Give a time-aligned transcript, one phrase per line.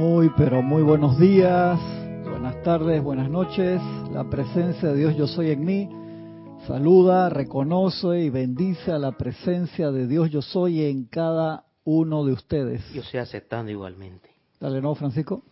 [0.00, 1.78] Muy, pero muy buenos días,
[2.24, 3.82] buenas tardes, buenas noches.
[4.10, 5.90] La presencia de Dios yo soy en mí.
[6.66, 12.32] Saluda, reconoce y bendice a la presencia de Dios yo soy en cada uno de
[12.32, 12.82] ustedes.
[12.94, 14.30] Yo estoy aceptando igualmente.
[14.58, 15.42] Dale, ¿no, Francisco?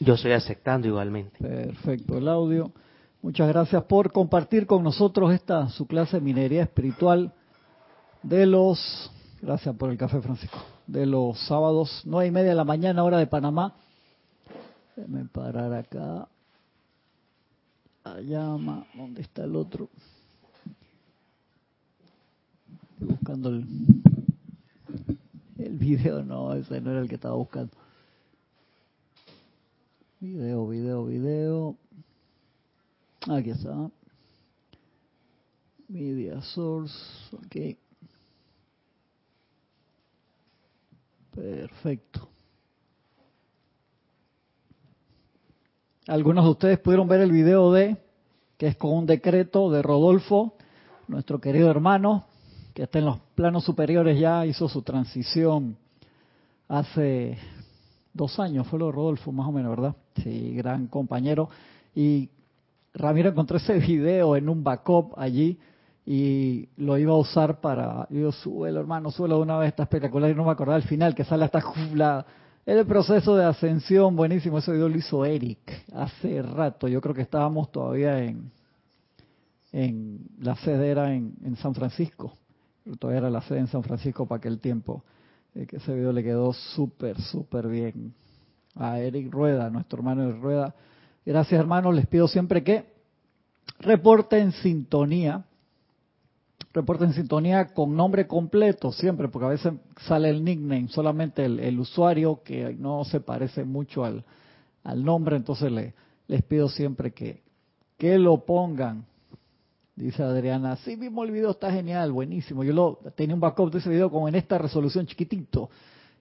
[0.00, 1.38] Yo estoy aceptando igualmente.
[1.38, 2.72] Perfecto, el audio.
[3.22, 7.32] Muchas gracias por compartir con nosotros esta su clase de minería espiritual
[8.24, 10.58] de los Gracias por el café, Francisco.
[10.92, 13.74] De los sábados, nueve y media de la mañana, hora de Panamá.
[14.94, 16.28] Déjame parar acá.
[18.04, 18.42] Allá,
[18.94, 19.88] ¿dónde está el otro?
[22.92, 23.66] Estoy buscando el,
[25.56, 27.72] el video, no, ese no era el que estaba buscando.
[30.20, 31.76] Video, video, video.
[33.30, 33.90] Aquí está.
[35.88, 36.94] Media source,
[37.32, 37.81] ok.
[41.34, 42.28] Perfecto.
[46.06, 47.96] Algunos de ustedes pudieron ver el video de,
[48.58, 50.56] que es con un decreto de Rodolfo,
[51.08, 52.26] nuestro querido hermano,
[52.74, 55.76] que está en los planos superiores ya, hizo su transición
[56.68, 57.38] hace
[58.12, 59.96] dos años, fue lo de Rodolfo más o menos, ¿verdad?
[60.22, 61.48] Sí, gran compañero.
[61.94, 62.30] Y
[62.94, 65.58] Ramiro encontró ese video en un backup allí
[66.04, 70.30] y lo iba a usar para, yo suelo hermano, suelo de una vez, está espectacular
[70.30, 71.62] y no me acordaba al final que sale hasta
[71.94, 72.26] la,
[72.66, 77.22] el proceso de ascensión, buenísimo, ese video lo hizo Eric hace rato, yo creo que
[77.22, 78.50] estábamos todavía en,
[79.70, 82.32] en la sede era en, en San Francisco,
[82.98, 85.04] todavía era la sede en San Francisco para aquel tiempo,
[85.54, 88.12] eh, que ese video le quedó súper, súper bien
[88.74, 90.74] a Eric Rueda, nuestro hermano de Rueda.
[91.24, 92.86] Gracias hermanos, les pido siempre que
[93.78, 95.44] reporten sintonía
[96.72, 99.74] reporte en sintonía con nombre completo siempre, porque a veces
[100.06, 104.24] sale el nickname, solamente el, usuario que no se parece mucho al,
[104.84, 105.94] al nombre, entonces le,
[106.28, 107.42] les pido siempre que,
[107.98, 109.04] que lo pongan.
[109.94, 112.64] Dice Adriana, sí mismo el video está genial, buenísimo.
[112.64, 115.68] Yo lo tenía un backup de ese video como en esta resolución chiquitito.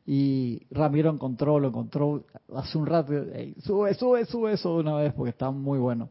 [0.06, 3.14] Y Ramiro encontró, lo encontró hace un rato.
[3.64, 6.10] sube, sube, sube eso de una vez porque está muy bueno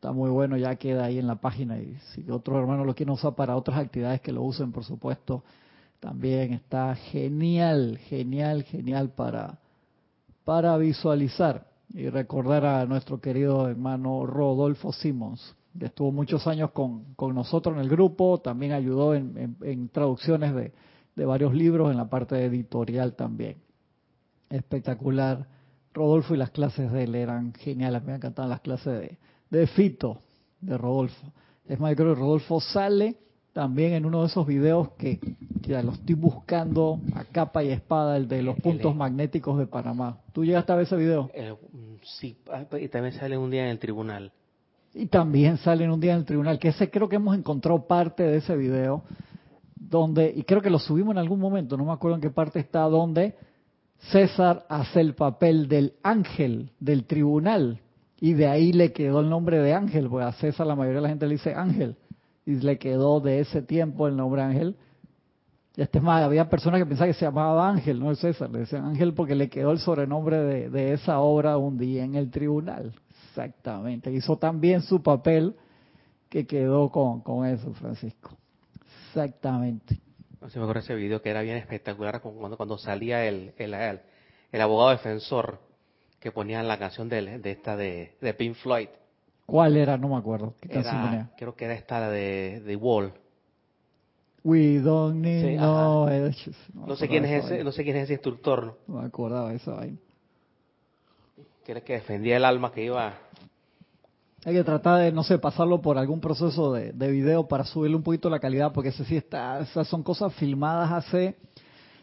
[0.00, 3.12] está muy bueno, ya queda ahí en la página y si otros hermanos lo quieren
[3.12, 5.44] usar para otras actividades que lo usen, por supuesto,
[6.00, 9.58] también está genial, genial, genial para,
[10.42, 17.12] para visualizar y recordar a nuestro querido hermano Rodolfo Simons, que estuvo muchos años con,
[17.14, 20.72] con nosotros en el grupo, también ayudó en, en, traducciones de,
[21.14, 23.58] de varios libros en la parte editorial también.
[24.48, 25.46] Espectacular.
[25.92, 29.18] Rodolfo y las clases de él eran geniales, me encantaban las clases de,
[29.50, 30.18] de Fito,
[30.60, 31.32] de Rodolfo.
[31.66, 33.16] Es más, yo creo que Rodolfo sale
[33.52, 35.18] también en uno de esos videos que
[35.62, 40.18] ya lo estoy buscando a capa y espada, el de los puntos magnéticos de Panamá.
[40.32, 41.30] ¿Tú llegaste a ver ese video?
[41.34, 41.54] Eh,
[42.02, 44.32] sí, ah, y también sale un día en el tribunal.
[44.94, 47.86] Y también sale en un día en el tribunal, que ese creo que hemos encontrado
[47.86, 49.02] parte de ese video,
[49.76, 52.58] donde, y creo que lo subimos en algún momento, no me acuerdo en qué parte
[52.60, 53.36] está, donde
[54.10, 57.80] César hace el papel del ángel del tribunal
[58.20, 61.02] y de ahí le quedó el nombre de Ángel, pues a César la mayoría de
[61.02, 61.96] la gente le dice Ángel,
[62.44, 64.76] y le quedó de ese tiempo el nombre Ángel.
[65.76, 68.60] Y este más, había personas que pensaban que se llamaba Ángel, no es César, le
[68.60, 72.30] decían Ángel porque le quedó el sobrenombre de, de esa obra un día en el
[72.30, 72.92] tribunal.
[73.28, 75.54] Exactamente, hizo también su papel
[76.28, 78.36] que quedó con, con eso, Francisco.
[79.06, 80.00] Exactamente.
[80.40, 83.74] No se me acuerdo ese video que era bien espectacular cuando, cuando salía el, el,
[83.74, 85.60] el abogado defensor
[86.20, 88.88] que ponían la canción de, de esta de, de, Pink Floyd.
[89.46, 89.96] ¿Cuál era?
[89.96, 90.54] No me acuerdo.
[90.60, 91.30] ¿Qué canción ponía?
[91.36, 93.12] Creo que era esta de The Wall.
[94.42, 96.08] We don't need no,
[96.86, 98.78] no, sé quién es ese, no sé quién es ese instructor.
[98.86, 99.98] No me acordaba de esa vaina.
[101.64, 103.14] Que era que defendía el alma que iba.
[104.44, 107.96] Hay que tratar de, no sé, pasarlo por algún proceso de, de video para subirle
[107.96, 111.36] un poquito la calidad, porque ese sí está, esas son cosas filmadas hace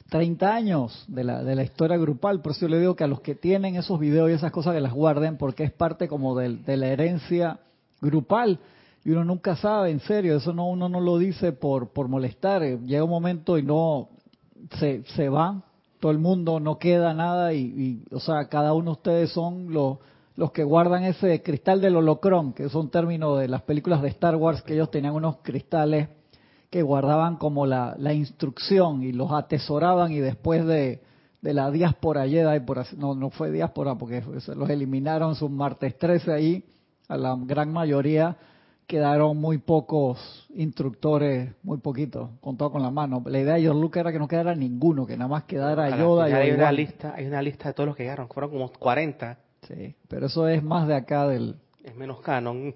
[0.10, 2.42] 30 años de la, de la historia grupal.
[2.42, 4.82] Por eso le digo que a los que tienen esos videos y esas cosas que
[4.82, 7.60] las guarden, porque es parte como de, de la herencia
[8.02, 8.60] grupal.
[9.04, 12.62] Y uno nunca sabe, en serio, eso no uno no lo dice por, por molestar.
[12.62, 14.10] Llega un momento y no
[14.80, 15.64] se, se va
[16.00, 17.60] todo el mundo, no queda nada y,
[18.10, 19.98] y o sea, cada uno de ustedes son los,
[20.36, 24.10] los que guardan ese cristal del holocrón, que es un término de las películas de
[24.10, 26.10] Star Wars, que ellos tenían unos cristales
[26.70, 31.02] que guardaban como la, la instrucción y los atesoraban y después de,
[31.42, 34.24] de la diáspora Jedi, por no, no fue diáspora porque
[34.56, 36.66] los eliminaron sus martes 13 ahí,
[37.08, 38.36] a la gran mayoría,
[38.86, 43.24] quedaron muy pocos instructores, muy poquitos, contado con la mano.
[43.26, 46.30] La idea de George Lucas era que no quedara ninguno, que nada más quedara Yoda
[46.30, 49.38] y hay una lista, hay una lista de todos los que quedaron, fueron como 40,
[49.68, 51.56] Sí, pero eso es más de acá del...
[51.84, 52.74] es menos canon.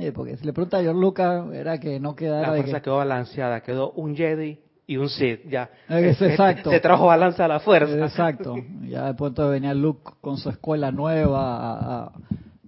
[0.00, 2.78] Eh, porque si le pregunta a George Lucas, era que no La quedara de fuerza
[2.78, 2.82] que...
[2.84, 5.70] quedó balanceada, quedó un Jedi y un Sith, ya.
[5.88, 6.70] Es exacto.
[6.70, 7.96] Se trajo balance a la fuerza.
[8.06, 8.56] Exacto.
[8.82, 12.12] Ya después entonces venía Luke con su escuela nueva a, a-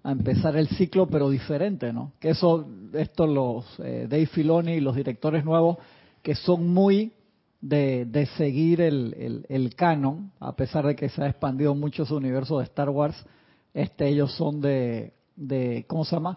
[0.05, 2.13] a empezar el ciclo, pero diferente, ¿no?
[2.19, 5.79] Que eso, esto los eh, Dave Filoni y los directores nuevos,
[6.23, 7.13] que son muy
[7.61, 12.05] de, de seguir el, el, el canon, a pesar de que se ha expandido mucho
[12.05, 13.15] su universo de Star Wars,
[13.75, 16.37] este ellos son de, de ¿cómo se llama?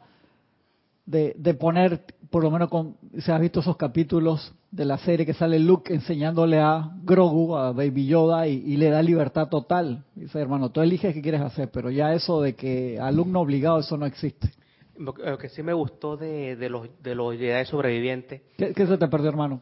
[1.05, 5.25] De, de poner, por lo menos con, se has visto esos capítulos de la serie
[5.25, 10.03] que sale Luke enseñándole a Grogu, a Baby Yoda, y, y le da libertad total.
[10.15, 13.97] Dice, hermano, tú eliges qué quieres hacer, pero ya eso de que alumno obligado, eso
[13.97, 14.51] no existe.
[14.97, 18.73] Lo que, lo que sí me gustó de, de los de los Jedi sobrevivientes, ¿Qué,
[18.73, 19.61] qué se te perdió, hermano?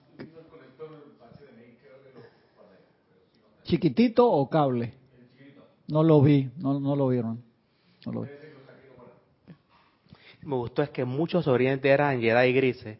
[3.64, 4.94] ¿Chiquitito o cable?
[5.88, 7.42] No lo vi, no, no lo vieron.
[8.06, 8.30] No lo vi.
[10.46, 12.98] Me gustó es que muchos sobrevivientes eran Jedi grises.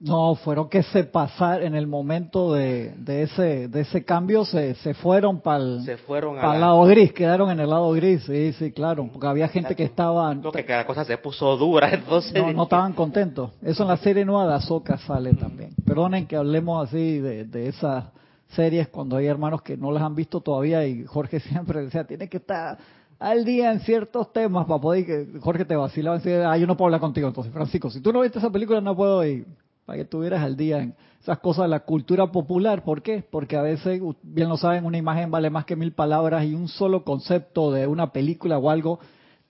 [0.00, 4.76] No, fueron que se pasaron en el momento de, de ese de ese cambio, se,
[4.76, 9.08] se fueron para el, la- lado gris, quedaron en el lado gris, sí, sí, claro,
[9.12, 12.32] porque había gente que estaba, Lo que la cosa se puso dura, entonces...
[12.32, 13.50] no, no estaban contentos.
[13.60, 15.70] Eso en la serie nueva de Ahsoka sale también.
[15.84, 18.04] Perdonen que hablemos así de, de esas
[18.50, 22.28] series cuando hay hermanos que no las han visto todavía y Jorge siempre decía, tiene
[22.28, 22.78] que estar
[23.18, 26.66] al día en ciertos temas para poder que Jorge te vacilaba y decía, ah, yo
[26.66, 29.46] no puedo hablar contigo entonces, Francisco, si tú no viste esa película no puedo ir
[29.84, 32.84] para que estuvieras al día en esas cosas de la cultura popular.
[32.84, 33.24] ¿Por qué?
[33.28, 36.68] Porque a veces, bien lo saben, una imagen vale más que mil palabras y un
[36.68, 38.98] solo concepto de una película o algo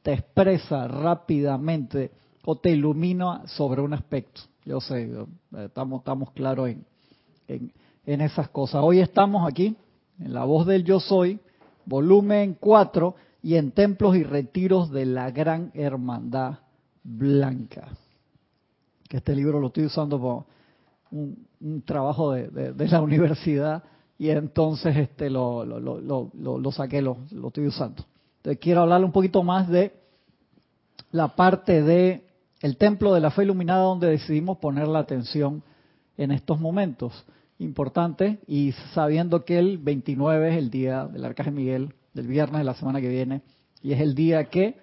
[0.02, 2.12] te expresa rápidamente
[2.44, 4.42] o te ilumina sobre un aspecto.
[4.64, 5.26] Yo sé, eh,
[5.64, 6.84] estamos, estamos claros en,
[7.48, 7.72] en,
[8.06, 8.80] en esas cosas.
[8.84, 9.76] Hoy estamos aquí,
[10.20, 11.40] en La Voz del Yo Soy,
[11.84, 16.58] volumen 4, y en Templos y Retiros de la Gran Hermandad
[17.04, 17.88] Blanca
[19.08, 20.44] que este libro lo estoy usando por
[21.10, 21.46] un,
[21.84, 23.82] trabajo de, de- la universidad
[24.18, 26.00] y entonces este lo, lo, lo,
[26.34, 28.04] lo, lo- saqué, lo, lo estoy usando.
[28.38, 29.92] Entonces quiero hablarle un poquito más de
[31.12, 32.24] la parte de
[32.60, 35.62] el templo de la fe iluminada donde decidimos poner la atención
[36.16, 37.24] en estos momentos.
[37.60, 42.64] Importante y sabiendo que el 29 es el día del Arcángel Miguel, del viernes de
[42.64, 43.42] la semana que viene,
[43.82, 44.76] y es el día que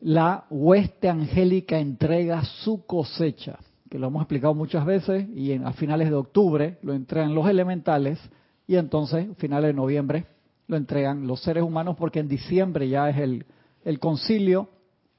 [0.00, 3.58] la hueste angélica entrega su cosecha,
[3.88, 7.48] que lo hemos explicado muchas veces, y en, a finales de octubre lo entregan los
[7.48, 8.18] elementales,
[8.66, 10.26] y entonces, a finales de noviembre,
[10.66, 13.46] lo entregan los seres humanos, porque en diciembre ya es el,
[13.84, 14.68] el concilio,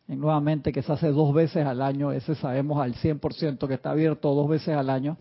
[0.07, 3.91] y nuevamente que se hace dos veces al año, ese sabemos al 100% que está
[3.91, 5.17] abierto dos veces al año,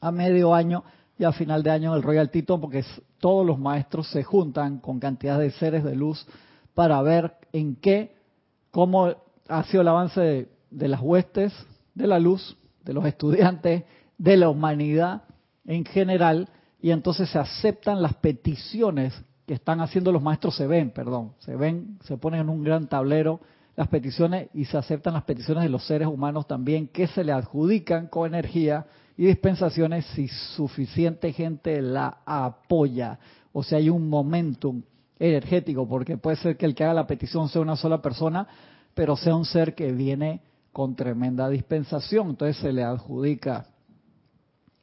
[0.00, 0.82] a medio año
[1.22, 2.84] y a final de año el Royal Teton, porque
[3.20, 6.26] todos los maestros se juntan con cantidad de seres de luz
[6.74, 8.16] para ver en qué,
[8.72, 9.14] cómo
[9.48, 11.54] ha sido el avance de, de las huestes
[11.94, 13.84] de la luz, de los estudiantes,
[14.18, 15.22] de la humanidad
[15.64, 16.48] en general,
[16.80, 19.14] y entonces se aceptan las peticiones
[19.46, 22.88] que están haciendo los maestros, se ven, perdón, se ven, se ponen en un gran
[22.88, 23.38] tablero
[23.76, 27.30] las peticiones y se aceptan las peticiones de los seres humanos también que se le
[27.30, 28.86] adjudican con energía
[29.22, 33.20] y dispensaciones si suficiente gente la apoya.
[33.52, 34.82] O sea, hay un momentum
[35.16, 38.48] energético, porque puede ser que el que haga la petición sea una sola persona,
[38.94, 40.40] pero sea un ser que viene
[40.72, 42.30] con tremenda dispensación.
[42.30, 43.66] Entonces se le adjudica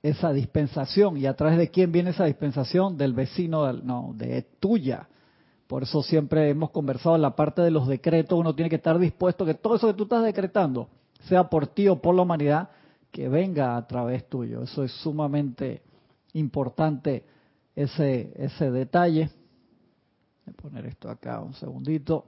[0.01, 1.17] esa dispensación.
[1.17, 2.95] ¿Y a través de quién viene esa dispensación?
[2.95, 5.09] Del vecino, no, de tuya.
[5.67, 8.97] Por eso siempre hemos conversado en la parte de los decretos, uno tiene que estar
[8.99, 10.87] dispuesto que todo eso que tú estás decretando,
[11.27, 12.69] sea por ti o por la humanidad,
[13.11, 14.63] que venga a través tuyo.
[14.63, 15.81] Eso es sumamente
[16.33, 17.25] importante,
[17.75, 19.29] ese, ese detalle.
[20.45, 22.25] Voy a poner esto acá un segundito.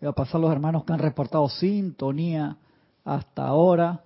[0.00, 2.56] Voy a pasar a los hermanos que han reportado sintonía
[3.04, 4.02] hasta ahora.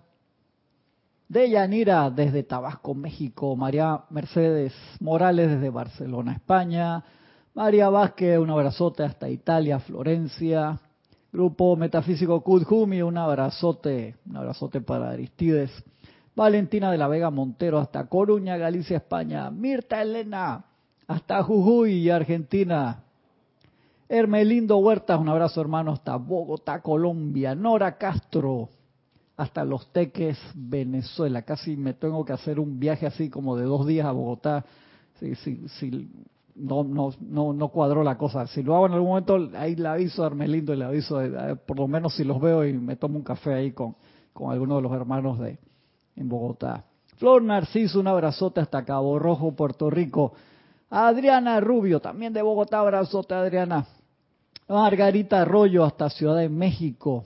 [1.28, 3.56] De Yanira desde Tabasco, México.
[3.56, 7.02] María Mercedes Morales desde Barcelona, España.
[7.54, 10.80] María Vázquez, un abrazote hasta Italia, Florencia.
[11.32, 15.70] Grupo Metafísico Kudjumi, un abrazote, un abrazote para Aristides.
[16.36, 19.50] Valentina de la Vega Montero hasta Coruña, Galicia, España.
[19.50, 20.62] Mirta Elena
[21.06, 23.04] hasta Jujuy, Argentina.
[24.10, 27.54] Hermelindo Huertas, un abrazo hermano hasta Bogotá, Colombia.
[27.54, 28.68] Nora Castro
[29.34, 31.40] hasta Los Teques, Venezuela.
[31.40, 34.66] Casi me tengo que hacer un viaje así como de dos días a Bogotá.
[35.18, 36.10] Si, si, si
[36.54, 38.46] no, no, no, no cuadró la cosa.
[38.46, 41.20] Si lo hago en algún momento, ahí le aviso a Armelindo y le aviso,
[41.66, 43.96] por lo menos si los veo y me tomo un café ahí con,
[44.32, 45.58] con alguno de los hermanos de
[46.16, 46.84] en Bogotá.
[47.16, 50.32] Flor Narciso, un abrazote hasta Cabo Rojo, Puerto Rico.
[50.90, 53.86] Adriana Rubio, también de Bogotá, abrazote Adriana.
[54.68, 57.24] Margarita Arroyo hasta Ciudad de México.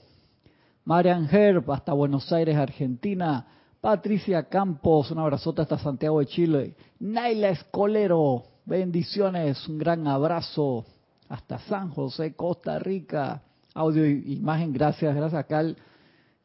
[0.85, 3.47] Marian Herb hasta Buenos Aires, Argentina.
[3.80, 6.75] Patricia Campos, un abrazote hasta Santiago de Chile.
[6.99, 10.85] Naila Escolero, bendiciones, un gran abrazo
[11.28, 13.42] hasta San José, Costa Rica.
[13.75, 15.62] Audio e imagen, gracias, gracias acá.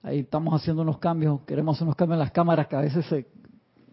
[0.03, 3.05] Ahí estamos haciendo unos cambios, queremos hacer unos cambios en las cámaras que a veces
[3.05, 3.27] se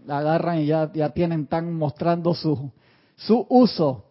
[0.09, 2.71] agarran y ya, ya tienen, están mostrando su,
[3.17, 4.05] su uso.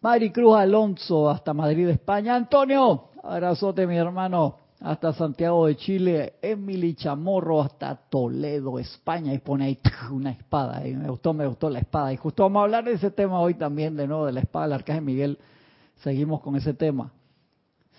[0.00, 2.36] Maricruz Alonso, hasta Madrid, España.
[2.36, 6.34] Antonio, abrazote mi hermano, hasta Santiago de Chile.
[6.42, 9.34] Emily Chamorro, hasta Toledo, España.
[9.34, 9.78] Y pone ahí
[10.10, 10.86] una espada.
[10.86, 12.12] Y me gustó, me gustó la espada.
[12.12, 14.66] Y justo vamos a hablar de ese tema hoy también, de nuevo, de la espada
[14.66, 15.38] del Arcángel Miguel.
[16.02, 17.12] Seguimos con ese tema.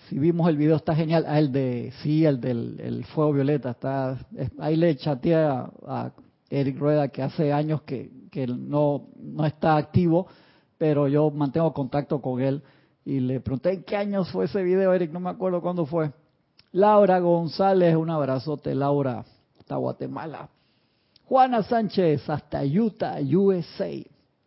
[0.08, 1.24] Si vimos el video está genial.
[1.28, 3.70] Ah, el de, sí, el del fuego violeta.
[3.70, 4.18] está
[4.58, 6.12] Ahí le chateé a,
[6.48, 10.26] Eric Rueda que hace años que, que no, no está activo
[10.80, 12.62] pero yo mantengo contacto con él
[13.04, 16.10] y le pregunté en qué años fue ese video, Eric, no me acuerdo cuándo fue.
[16.72, 19.24] Laura González, un abrazote, Laura,
[19.58, 20.48] hasta Guatemala.
[21.24, 23.90] Juana Sánchez, hasta Utah, USA.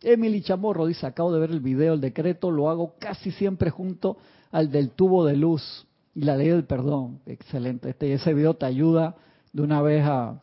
[0.01, 4.17] Emily Chamorro dice, acabo de ver el video, el decreto lo hago casi siempre junto
[4.51, 7.19] al del tubo de luz y la ley del perdón.
[7.25, 7.89] Excelente.
[7.89, 9.15] Este, ese video te ayuda
[9.51, 10.41] de una vez a,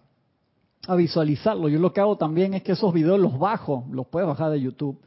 [0.86, 1.68] a visualizarlo.
[1.68, 4.60] Yo lo que hago también es que esos videos los bajo, los puedes bajar de
[4.60, 4.98] YouTube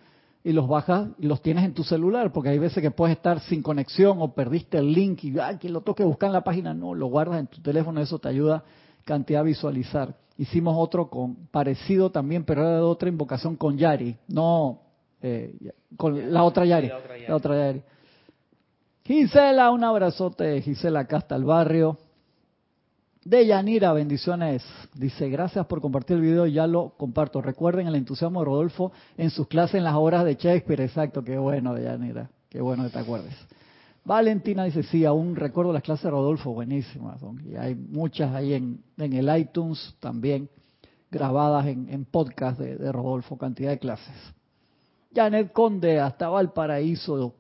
[0.44, 3.40] y los bajas y los tienes en tu celular, porque hay veces que puedes estar
[3.42, 6.74] sin conexión o perdiste el link y ah, que lo toque buscar en la página,
[6.74, 8.64] no, lo guardas en tu teléfono, eso te ayuda
[9.06, 10.16] cantidad a visualizar.
[10.38, 14.80] Hicimos otro con parecido también, pero era de otra invocación con Yari, no
[15.22, 15.56] eh,
[15.96, 16.90] con la otra Yari,
[17.28, 17.82] la otra Yari.
[19.06, 21.98] Gisela, un abrazote, Gisela acá hasta el barrio.
[23.26, 24.66] De Yanira, bendiciones.
[24.96, 27.42] Dice, gracias por compartir el video, ya lo comparto.
[27.42, 30.82] Recuerden el entusiasmo de Rodolfo en sus clases en las horas de Shakespeare.
[30.82, 32.30] Exacto, qué bueno, de Yanira.
[32.50, 33.34] Qué bueno que te acuerdes.
[34.04, 37.22] Valentina dice, sí, aún recuerdo las clases de Rodolfo, buenísimas.
[37.46, 40.50] Y hay muchas ahí en, el iTunes también,
[41.10, 44.16] grabadas en, en podcast de, de, Rodolfo, cantidad de clases.
[45.16, 47.36] Janet Conde, hasta Valparaíso,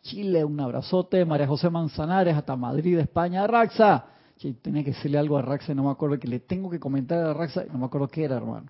[0.00, 1.26] Chile, un abrazote.
[1.26, 3.46] María José Manzanares, hasta Madrid, España.
[3.46, 4.06] Raxa,
[4.38, 6.78] que tenía que decirle algo a Raxa y no me acuerdo que le tengo que
[6.78, 8.66] comentar a Raxa y no me acuerdo qué era, hermano.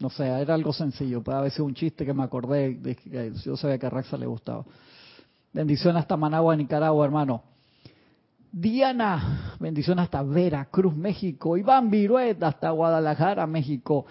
[0.00, 3.32] No sé, era algo sencillo, puede haber sido un chiste que me acordé de que
[3.44, 4.64] yo sabía que a Raxa le gustaba.
[5.52, 7.42] Bendición hasta Managua, Nicaragua, hermano.
[8.50, 11.56] Diana, bendición hasta Veracruz, México.
[11.56, 14.06] Iván Viruet hasta Guadalajara, México.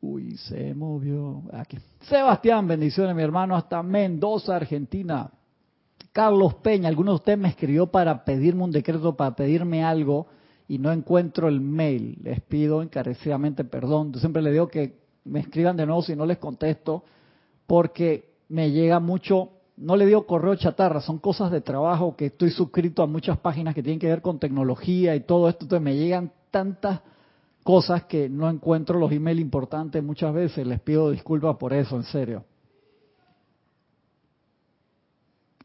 [0.00, 1.42] Uy, se movió.
[1.52, 1.78] Aquí.
[2.02, 5.30] Sebastián, bendiciones, mi hermano, hasta Mendoza, Argentina.
[6.12, 10.26] Carlos Peña, alguno de ustedes me escribió para pedirme un decreto, para pedirme algo
[10.66, 12.18] y no encuentro el mail.
[12.22, 14.12] Les pido encarecidamente perdón.
[14.12, 17.04] Yo siempre les digo que me escriban de nuevo si no les contesto,
[17.66, 22.50] porque me llega mucho, no le digo correo chatarra, son cosas de trabajo que estoy
[22.50, 25.96] suscrito a muchas páginas que tienen que ver con tecnología y todo esto, entonces me
[25.96, 27.00] llegan tantas
[27.62, 30.66] cosas que no encuentro los emails importantes muchas veces.
[30.66, 32.44] Les pido disculpas por eso, en serio.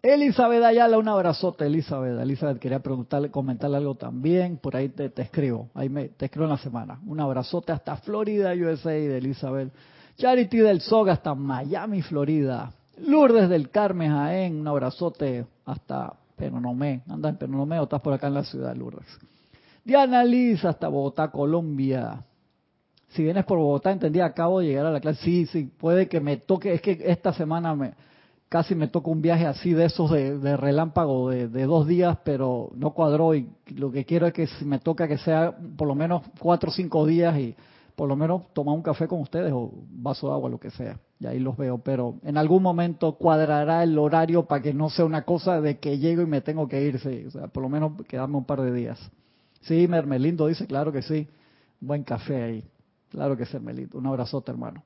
[0.07, 2.19] Elizabeth Ayala, un abrazote, Elizabeth.
[2.19, 4.57] Elizabeth, quería preguntarle, comentarle algo también.
[4.57, 5.69] Por ahí te, escribo.
[5.73, 6.99] Ahí me, te escribo en la semana.
[7.07, 9.73] Un abrazote hasta Florida, USA, de Elizabeth.
[10.17, 12.71] Charity del Soga hasta Miami, Florida.
[12.99, 14.59] Lourdes del Carmen, Jaén.
[14.59, 17.01] Un abrazote hasta Penonomé.
[17.09, 19.07] Anda en Penonomé o estás por acá en la ciudad, Lourdes.
[19.83, 22.23] Diana Liz hasta Bogotá, Colombia.
[23.07, 25.23] Si vienes por Bogotá, entendí, acabo de llegar a la clase.
[25.23, 26.75] Sí, sí, puede que me toque.
[26.75, 27.93] Es que esta semana me
[28.55, 32.91] casi me toca un viaje así de esos de, relámpago de, dos días, pero no
[32.91, 36.21] cuadró y lo que quiero es que si me toca que sea por lo menos
[36.39, 37.53] cuatro o cinco días y
[37.97, 40.97] por lo menos tomar un café con ustedes o vaso de agua, lo que sea.
[41.19, 45.03] Y ahí los veo, pero en algún momento cuadrará el horario para que no sea
[45.03, 48.05] una cosa de que llego y me tengo que ir, o sea, por lo menos
[48.07, 49.11] quedarme un par de días.
[49.63, 51.27] Sí, Mermelindo dice, claro que sí,
[51.81, 52.63] buen café ahí,
[53.09, 54.81] claro que sí, Mermelindo, un abrazote hermano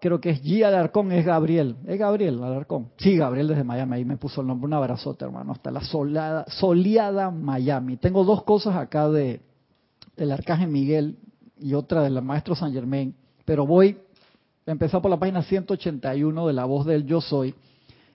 [0.00, 0.64] creo que es G.
[0.64, 1.76] Alarcón, es Gabriel.
[1.86, 2.88] ¿Es Gabriel Alarcón?
[2.96, 3.96] Sí, Gabriel desde Miami.
[3.96, 4.66] Ahí me puso el nombre.
[4.66, 5.52] Un abrazote, hermano.
[5.52, 5.80] Hasta la
[6.48, 7.96] soleada, Miami.
[7.96, 9.40] Tengo dos cosas acá de
[10.16, 11.16] del Arcángel Miguel
[11.58, 13.14] y otra del Maestro San Germain.
[13.44, 13.98] Pero voy
[14.66, 17.54] a empezar por la página 181 de La Voz del Yo Soy.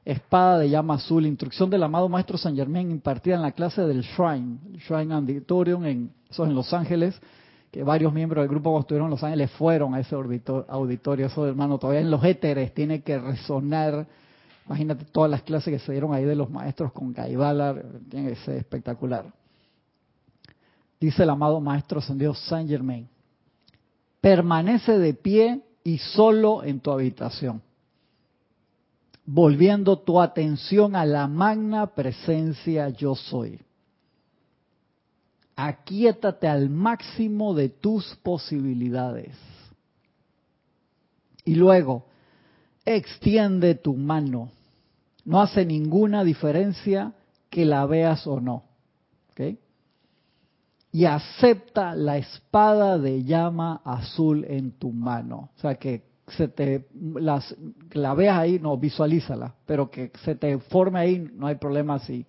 [0.06, 1.26] Espada de llama azul.
[1.26, 4.58] Instrucción del amado Maestro San Germain impartida en la clase del Shrine.
[4.78, 7.20] Shrine Auditorium, en, eso en Los Ángeles
[7.72, 12.02] que varios miembros del grupo en Los Ángeles fueron a ese auditorio, eso hermano, todavía
[12.02, 14.08] en los éteres tiene que resonar.
[14.66, 18.36] Imagínate todas las clases que se dieron ahí de los maestros con Ballard, tiene que
[18.38, 19.26] ser espectacular.
[21.00, 23.08] Dice el amado maestro ascendido Saint Germain,
[24.20, 27.62] permanece de pie y solo en tu habitación,
[29.26, 33.60] volviendo tu atención a la magna presencia yo soy
[35.68, 39.36] aquíétate al máximo de tus posibilidades.
[41.44, 42.06] Y luego,
[42.86, 44.52] extiende tu mano.
[45.26, 47.14] No hace ninguna diferencia
[47.50, 48.64] que la veas o no.
[50.92, 55.52] Y acepta la espada de llama azul en tu mano.
[55.56, 57.56] O sea, que se te las,
[57.92, 62.26] la veas ahí, no, visualízala, pero que se te forme ahí, no hay problema si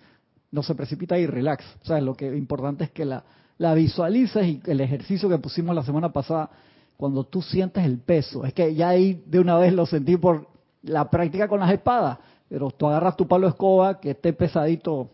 [0.51, 1.65] no se precipita y relax.
[1.83, 3.25] O sea, lo que importante es que la,
[3.59, 6.51] la visualices y el ejercicio que pusimos la semana pasada,
[6.97, 10.49] cuando tú sientes el peso, es que ya ahí de una vez lo sentí por
[10.83, 15.11] la práctica con las espadas, pero tú agarras tu palo escoba que esté pesadito, o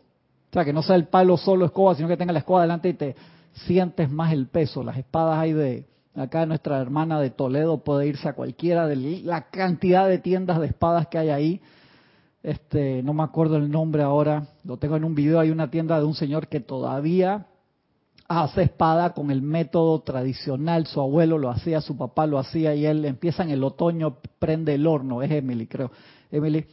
[0.52, 2.94] sea, que no sea el palo solo escoba, sino que tenga la escoba delante y
[2.94, 3.16] te
[3.66, 4.82] sientes más el peso.
[4.82, 9.48] Las espadas hay de, acá nuestra hermana de Toledo puede irse a cualquiera de la
[9.50, 11.60] cantidad de tiendas de espadas que hay ahí
[12.46, 15.98] este, no me acuerdo el nombre ahora, lo tengo en un video, hay una tienda
[15.98, 17.48] de un señor que todavía
[18.28, 22.86] hace espada con el método tradicional, su abuelo lo hacía, su papá lo hacía y
[22.86, 25.90] él empieza en el otoño, prende el horno, es Emily creo,
[26.30, 26.64] Emily,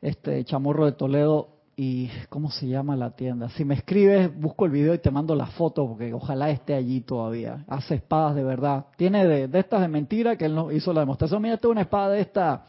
[0.00, 3.48] este chamorro de Toledo y ¿cómo se llama la tienda?
[3.50, 7.00] Si me escribes, busco el video y te mando la foto porque ojalá esté allí
[7.00, 7.64] todavía.
[7.66, 8.86] Hace espadas de verdad.
[8.96, 11.40] Tiene de, de estas de mentira que él no hizo la demostración.
[11.40, 12.66] Mira, tengo una espada de esta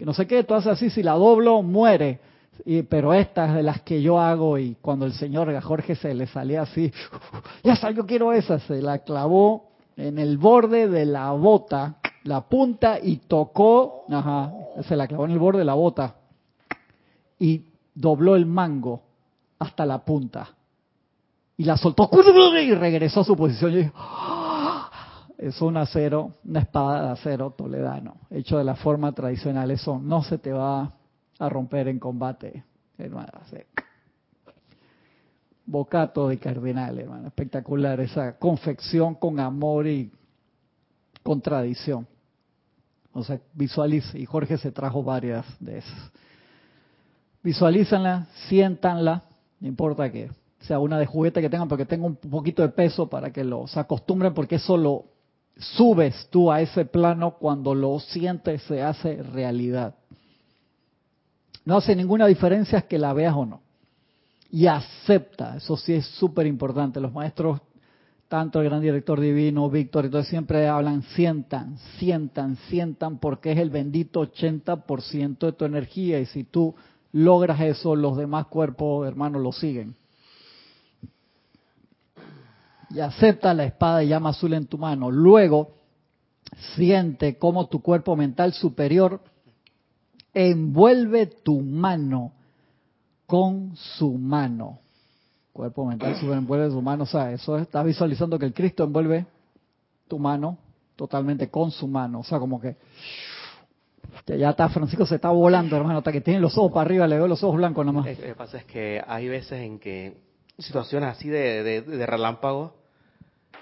[0.00, 2.20] que no sé qué, haces así, si la doblo, muere.
[2.64, 6.26] Y, pero estas de las que yo hago y cuando el señor Jorge se le
[6.26, 6.90] salía así,
[7.62, 12.40] ya está, yo quiero esa, se la clavó en el borde de la bota, la
[12.40, 14.54] punta y tocó, ajá,
[14.88, 16.14] se la clavó en el borde de la bota
[17.38, 19.02] y dobló el mango
[19.58, 20.48] hasta la punta
[21.58, 22.08] y la soltó
[22.62, 23.78] y regresó a su posición.
[23.78, 23.90] Y
[25.40, 29.70] es un acero, una espada de acero toledano, hecho de la forma tradicional.
[29.70, 30.92] Eso no se te va
[31.38, 32.62] a romper en combate,
[32.98, 33.32] hermano.
[35.64, 37.28] Bocato de cardenal, hermano.
[37.28, 40.12] Espectacular esa confección con amor y
[41.22, 42.06] con tradición.
[43.14, 46.12] O sea, visualice, y Jorge se trajo varias de esas.
[47.42, 49.22] Visualízanla, siéntanla,
[49.58, 53.08] no importa que sea una de juguete que tengan, porque tenga un poquito de peso
[53.08, 55.06] para que los acostumbren, porque eso lo
[55.60, 59.94] subes tú a ese plano cuando lo sientes, se hace realidad.
[61.64, 63.60] No hace ninguna diferencia que la veas o no.
[64.50, 66.98] Y acepta, eso sí es súper importante.
[66.98, 67.60] Los maestros,
[68.28, 73.70] tanto el gran director divino, Víctor, y siempre hablan, sientan, sientan, sientan, porque es el
[73.70, 76.18] bendito 80% de tu energía.
[76.18, 76.74] Y si tú
[77.12, 79.99] logras eso, los demás cuerpos, hermanos, lo siguen
[82.90, 85.10] y acepta la espada y llama azul en tu mano.
[85.10, 85.72] Luego,
[86.74, 89.20] siente cómo tu cuerpo mental superior
[90.34, 92.32] envuelve tu mano
[93.26, 94.80] con su mano.
[95.52, 97.04] Cuerpo mental superior envuelve su mano.
[97.04, 99.26] O sea, eso está visualizando que el Cristo envuelve
[100.08, 100.58] tu mano
[100.96, 102.20] totalmente con su mano.
[102.20, 102.76] O sea, como que
[104.26, 107.16] ya está, Francisco se está volando, hermano, hasta que tiene los ojos para arriba, le
[107.16, 108.06] veo los ojos blancos nomás.
[108.06, 110.16] Lo que pasa es que hay veces en que
[110.58, 112.79] situaciones así de, de, de relámpago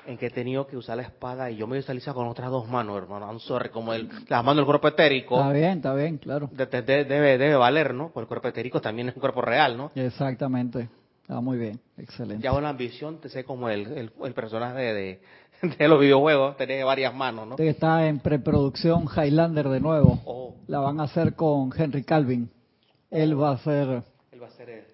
[0.09, 2.67] en que he tenido que usar la espada y yo me visualizo con otras dos
[2.67, 3.27] manos, hermano.
[3.27, 5.37] I'm sorry, como el, las manos del cuerpo etérico.
[5.37, 6.49] Está bien, está bien, claro.
[6.51, 7.05] debe,
[7.37, 8.09] debe valer, ¿no?
[8.09, 9.91] Porque el cuerpo etérico también es un cuerpo real, ¿no?
[9.95, 10.89] Exactamente.
[11.21, 12.43] Está muy bien, excelente.
[12.43, 15.21] Ya una ambición, te sé como el, el, personaje de,
[15.79, 17.57] de, los videojuegos, tiene varias manos, ¿no?
[17.59, 20.21] Está en preproducción Highlander de nuevo.
[20.25, 20.55] Oh.
[20.69, 22.51] La van a hacer con Henry Calvin.
[23.11, 24.03] Él va a ser...
[24.33, 24.71] Él va a ser...
[24.71, 24.85] El,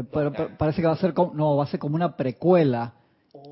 [0.00, 2.94] eh, pero, parece que va a ser como, no, va a ser como una precuela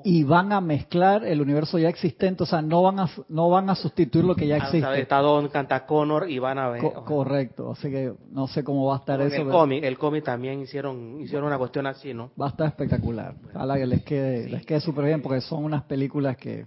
[0.04, 3.70] y van a mezclar el universo ya existente, o sea, no van a no van
[3.70, 4.84] a sustituir lo que ya existe.
[4.86, 6.82] Ah, está Don canta Connor y van a ver.
[7.04, 9.42] correcto, así que no sé cómo va a estar eso.
[9.42, 12.30] El cómic, el cómic también hicieron hicieron una cuestión así, ¿no?
[12.40, 13.34] Va a estar espectacular.
[13.54, 16.66] Ojalá que les quede les quede súper bien porque son unas películas que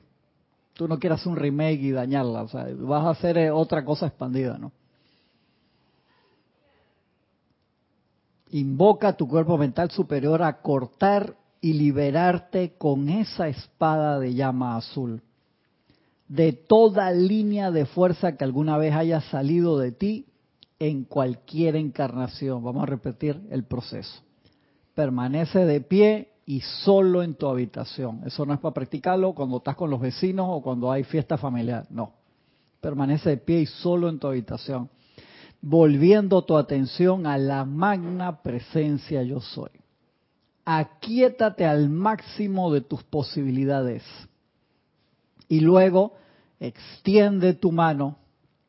[0.73, 4.07] tú no quieras un remake y dañarla, o sea, vas a hacer eh, otra cosa
[4.07, 4.71] expandida, ¿no?
[8.51, 15.21] Invoca tu cuerpo mental superior a cortar y liberarte con esa espada de llama azul
[16.31, 20.27] de toda línea de fuerza que alguna vez haya salido de ti
[20.79, 22.63] en cualquier encarnación.
[22.63, 24.21] Vamos a repetir el proceso.
[24.95, 28.21] Permanece de pie y solo en tu habitación.
[28.25, 31.85] Eso no es para practicarlo cuando estás con los vecinos o cuando hay fiesta familiar,
[31.89, 32.13] no.
[32.79, 34.89] Permanece de pie y solo en tu habitación,
[35.61, 39.80] volviendo tu atención a la magna presencia yo soy.
[40.65, 44.03] Aquíétate al máximo de tus posibilidades.
[45.47, 46.13] Y luego
[46.59, 48.17] extiende tu mano,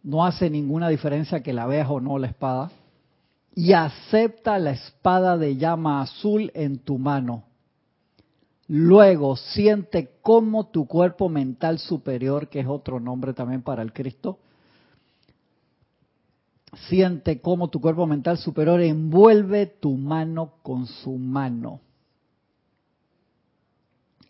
[0.03, 2.71] no hace ninguna diferencia que la veas o no la espada,
[3.55, 7.45] y acepta la espada de llama azul en tu mano.
[8.67, 14.39] Luego siente cómo tu cuerpo mental superior, que es otro nombre también para el Cristo,
[16.89, 21.81] siente cómo tu cuerpo mental superior envuelve tu mano con su mano.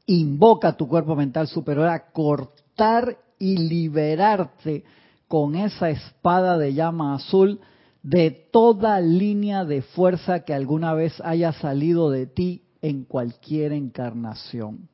[0.06, 4.84] Invoca tu cuerpo mental superior a cortar y liberarte
[5.28, 7.60] con esa espada de llama azul
[8.02, 14.88] de toda línea de fuerza que alguna vez haya salido de ti en cualquier encarnación.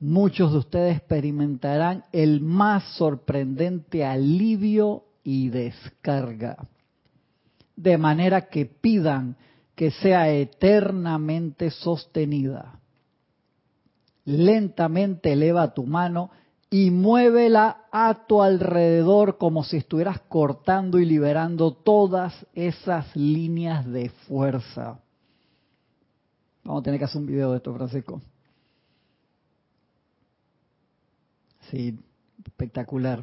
[0.00, 6.56] Muchos de ustedes experimentarán el más sorprendente alivio y descarga,
[7.76, 9.36] de manera que pidan
[9.74, 12.80] que sea eternamente sostenida.
[14.24, 16.30] Lentamente eleva tu mano
[16.70, 24.08] y muévela a tu alrededor como si estuvieras cortando y liberando todas esas líneas de
[24.08, 24.98] fuerza.
[26.64, 28.22] Vamos a tener que hacer un video de esto, Francisco.
[31.70, 31.98] Sí,
[32.46, 33.22] espectacular.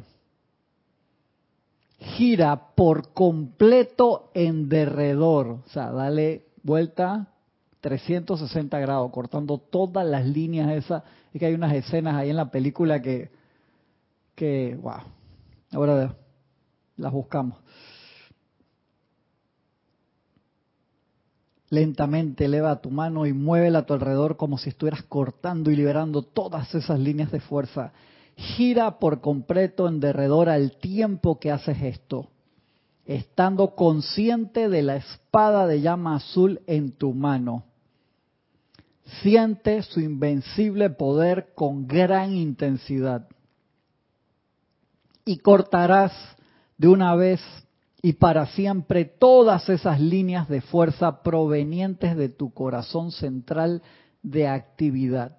[2.16, 7.28] Gira por completo en derredor, o sea, dale vuelta
[7.80, 11.02] 360 grados, cortando todas las líneas esas.
[11.32, 13.30] Es que hay unas escenas ahí en la película que
[14.36, 15.00] que, wow,
[15.72, 16.14] ahora
[16.96, 17.58] las buscamos.
[21.68, 26.22] Lentamente eleva tu mano y muévela a tu alrededor como si estuvieras cortando y liberando
[26.22, 27.92] todas esas líneas de fuerza.
[28.36, 32.28] Gira por completo en derredor al tiempo que haces esto,
[33.06, 37.64] estando consciente de la espada de llama azul en tu mano.
[39.22, 43.28] Siente su invencible poder con gran intensidad
[45.24, 46.12] y cortarás
[46.76, 47.40] de una vez
[48.02, 53.82] y para siempre todas esas líneas de fuerza provenientes de tu corazón central
[54.22, 55.38] de actividad,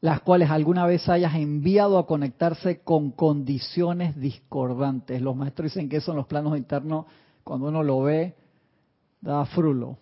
[0.00, 5.20] las cuales alguna vez hayas enviado a conectarse con condiciones discordantes.
[5.20, 7.06] Los maestros dicen que eso en los planos internos,
[7.44, 8.34] cuando uno lo ve,
[9.20, 9.98] da frulo.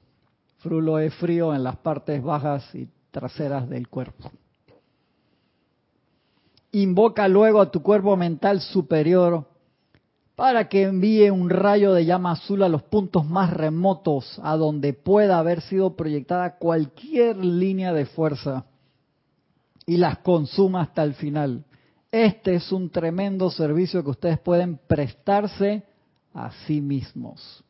[0.59, 4.31] Frulo es frío en las partes bajas y traseras del cuerpo.
[6.73, 9.47] Invoca luego a tu cuerpo mental superior
[10.37, 14.93] para que envíe un rayo de llama azul a los puntos más remotos a donde
[14.93, 18.68] pueda haber sido proyectada cualquier línea de fuerza
[19.89, 21.65] y las consuma hasta el final.
[22.13, 25.83] Este es un tremendo servicio que ustedes pueden prestarse
[26.33, 27.65] a sí mismos.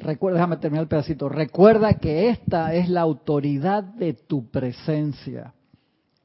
[0.00, 1.30] recuerda, déjame terminar el pedacito.
[1.30, 5.54] Recuerda que esta es la autoridad de tu presencia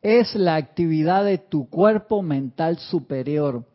[0.05, 3.65] es la actividad de tu cuerpo mental superior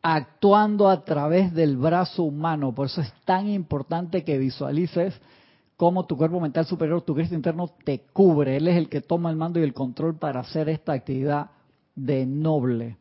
[0.00, 2.72] actuando a través del brazo humano.
[2.72, 5.20] Por eso es tan importante que visualices
[5.76, 8.56] cómo tu cuerpo mental superior, tu Cristo interno, te cubre.
[8.56, 11.50] Él es el que toma el mando y el control para hacer esta actividad
[11.94, 12.96] de noble.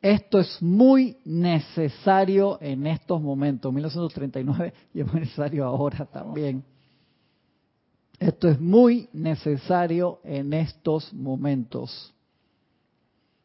[0.00, 6.64] Esto es muy necesario en estos momentos, 1939, y es muy necesario ahora también.
[8.18, 12.12] Esto es muy necesario en estos momentos.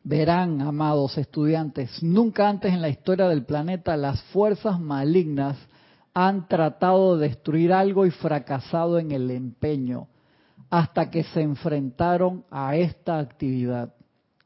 [0.03, 5.57] Verán, amados estudiantes, nunca antes en la historia del planeta las fuerzas malignas
[6.19, 10.07] han tratado de destruir algo y fracasado en el empeño
[10.67, 13.93] hasta que se enfrentaron a esta actividad.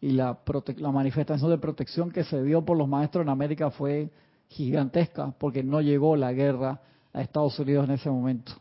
[0.01, 0.37] Y la,
[0.75, 4.11] la manifestación de protección que se dio por los maestros en América fue
[4.49, 6.81] gigantesca porque no llegó la guerra
[7.13, 8.51] a Estados Unidos en ese momento.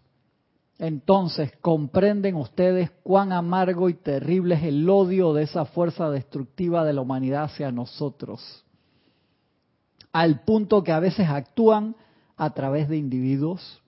[0.78, 6.92] Entonces comprenden ustedes cuán amargo y terrible es el odio de esa fuerza destructiva de
[6.92, 8.64] la humanidad hacia nosotros,
[10.12, 11.96] al punto que a veces actúan
[12.40, 13.82] a través de individuos,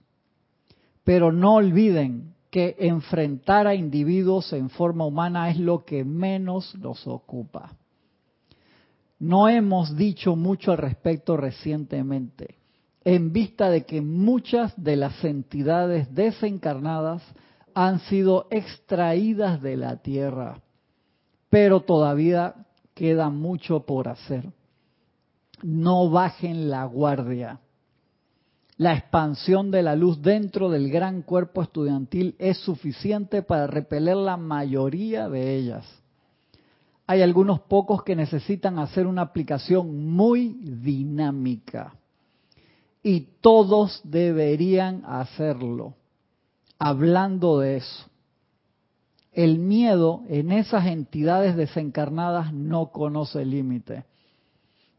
[1.05, 7.07] pero no olviden que enfrentar a individuos en forma humana es lo que menos nos
[7.07, 7.75] ocupa.
[9.19, 12.57] No hemos dicho mucho al respecto recientemente
[13.05, 17.23] en vista de que muchas de las entidades desencarnadas
[17.73, 20.61] han sido extraídas de la tierra,
[21.49, 22.55] pero todavía
[22.93, 24.53] queda mucho por hacer.
[25.63, 27.59] No bajen la guardia.
[28.83, 34.37] La expansión de la luz dentro del gran cuerpo estudiantil es suficiente para repeler la
[34.37, 35.87] mayoría de ellas.
[37.07, 41.95] Hay algunos pocos que necesitan hacer una aplicación muy dinámica
[43.05, 45.95] y todos deberían hacerlo.
[46.77, 48.07] Hablando de eso,
[49.33, 54.07] el miedo en esas entidades desencarnadas no conoce límite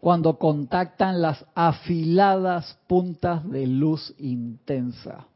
[0.03, 5.27] cuando contactan las afiladas puntas de luz intensa.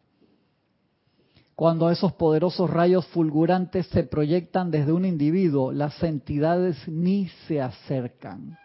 [1.56, 8.60] Cuando esos poderosos rayos fulgurantes se proyectan desde un individuo, las entidades ni se acercan.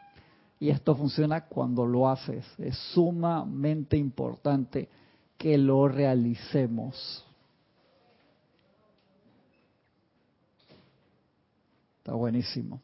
[0.59, 2.45] Y esto funciona cuando lo haces.
[2.59, 4.89] Es sumamente importante
[5.39, 7.25] que lo realicemos.
[11.99, 12.81] Está buenísimo.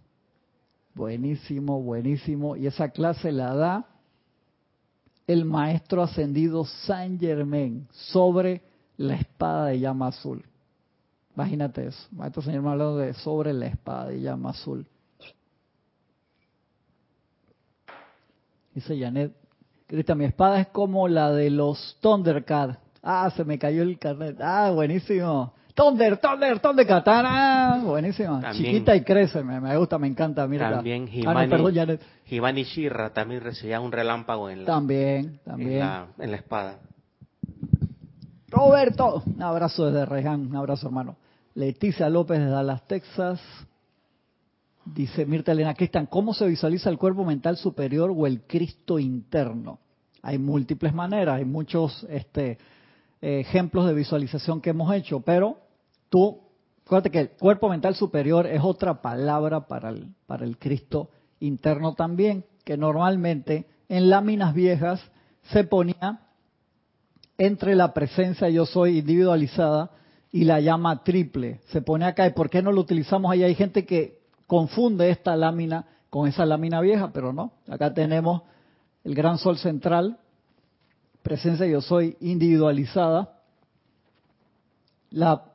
[0.99, 2.57] Buenísimo, buenísimo.
[2.57, 3.87] Y esa clase la da
[5.29, 8.63] el maestro ascendido Saint Germain sobre
[8.97, 10.45] la espada de llama azul.
[11.37, 12.09] Imagínate eso.
[12.11, 14.89] Maestro Señor me hablando de sobre la espada de llama azul.
[18.75, 19.37] Dice Janet,
[19.87, 22.77] Cristian, mi espada es como la de los Thundercats.
[23.05, 24.41] Ah, se me cayó el carnet.
[24.41, 25.55] Ah, buenísimo.
[25.79, 27.81] Thunder, Thunder, Thunder Katana.
[27.85, 28.51] Buenísima.
[28.51, 30.45] Chiquita y crece, me, gusta, me encanta.
[30.49, 35.83] Mira también Himani, ah, no, Shirra también recibía un relámpago en la, también, también.
[36.19, 36.81] En la, espada.
[38.49, 41.15] Roberto, un abrazo desde Reján, un abrazo hermano.
[41.55, 43.41] Leticia López de Dallas, Texas.
[44.85, 49.79] Dice Mirta Elena Cristian, ¿cómo se visualiza el cuerpo mental superior o el Cristo interno?
[50.23, 52.59] Hay múltiples maneras, hay muchos este,
[53.21, 55.68] ejemplos de visualización que hemos hecho, pero
[56.09, 56.41] tú,
[56.85, 61.95] acuérdate que el cuerpo mental superior es otra palabra para el, para el Cristo interno
[61.95, 65.01] también, que normalmente en láminas viejas
[65.53, 66.21] se ponía
[67.39, 69.91] entre la presencia yo soy individualizada
[70.31, 71.61] y la llama triple.
[71.69, 72.27] Se pone acá.
[72.27, 73.45] ¿Y por qué no lo utilizamos ahí?
[73.45, 77.53] Hay gente que confunde esta lámina con esa lámina vieja, pero no.
[77.69, 78.43] Acá tenemos
[79.05, 80.19] el gran sol central,
[81.23, 83.41] presencia yo soy individualizada,
[85.11, 85.48] la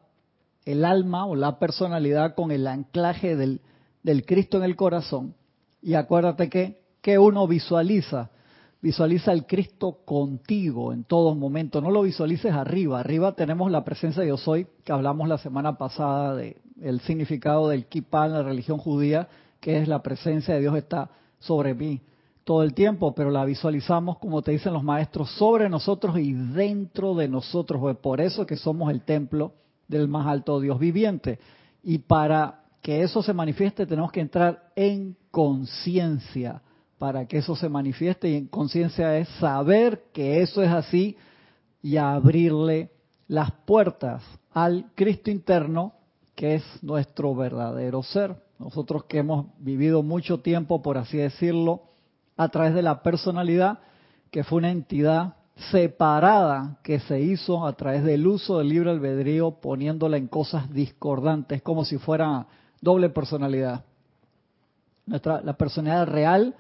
[0.66, 3.62] el alma o la personalidad con el anclaje del,
[4.04, 5.36] del Cristo en el corazón.
[5.82, 8.32] Y acuérdate que, que uno visualiza,
[8.82, 14.22] visualiza el Cristo contigo en todo momento, no lo visualices arriba, arriba tenemos la presencia
[14.22, 18.44] de yo soy, que hablamos la semana pasada de el significado del kippah en la
[18.44, 19.28] religión judía,
[19.60, 22.02] que es la presencia de Dios está sobre mí
[22.44, 27.16] todo el tiempo, pero la visualizamos, como te dicen los maestros, sobre nosotros y dentro
[27.16, 27.98] de nosotros.
[27.98, 29.54] Por eso que somos el templo
[29.98, 31.40] del más alto Dios viviente.
[31.84, 36.62] Y para que eso se manifieste tenemos que entrar en conciencia
[37.04, 41.18] para que eso se manifieste y en conciencia es saber que eso es así
[41.82, 42.92] y abrirle
[43.28, 45.96] las puertas al Cristo interno
[46.34, 48.38] que es nuestro verdadero ser.
[48.58, 51.82] Nosotros que hemos vivido mucho tiempo, por así decirlo,
[52.38, 53.80] a través de la personalidad,
[54.32, 59.52] que fue una entidad separada que se hizo a través del uso del libre albedrío
[59.52, 62.48] poniéndola en cosas discordantes, como si fuera
[62.82, 63.86] doble personalidad.
[65.06, 66.56] Nuestra, la personalidad real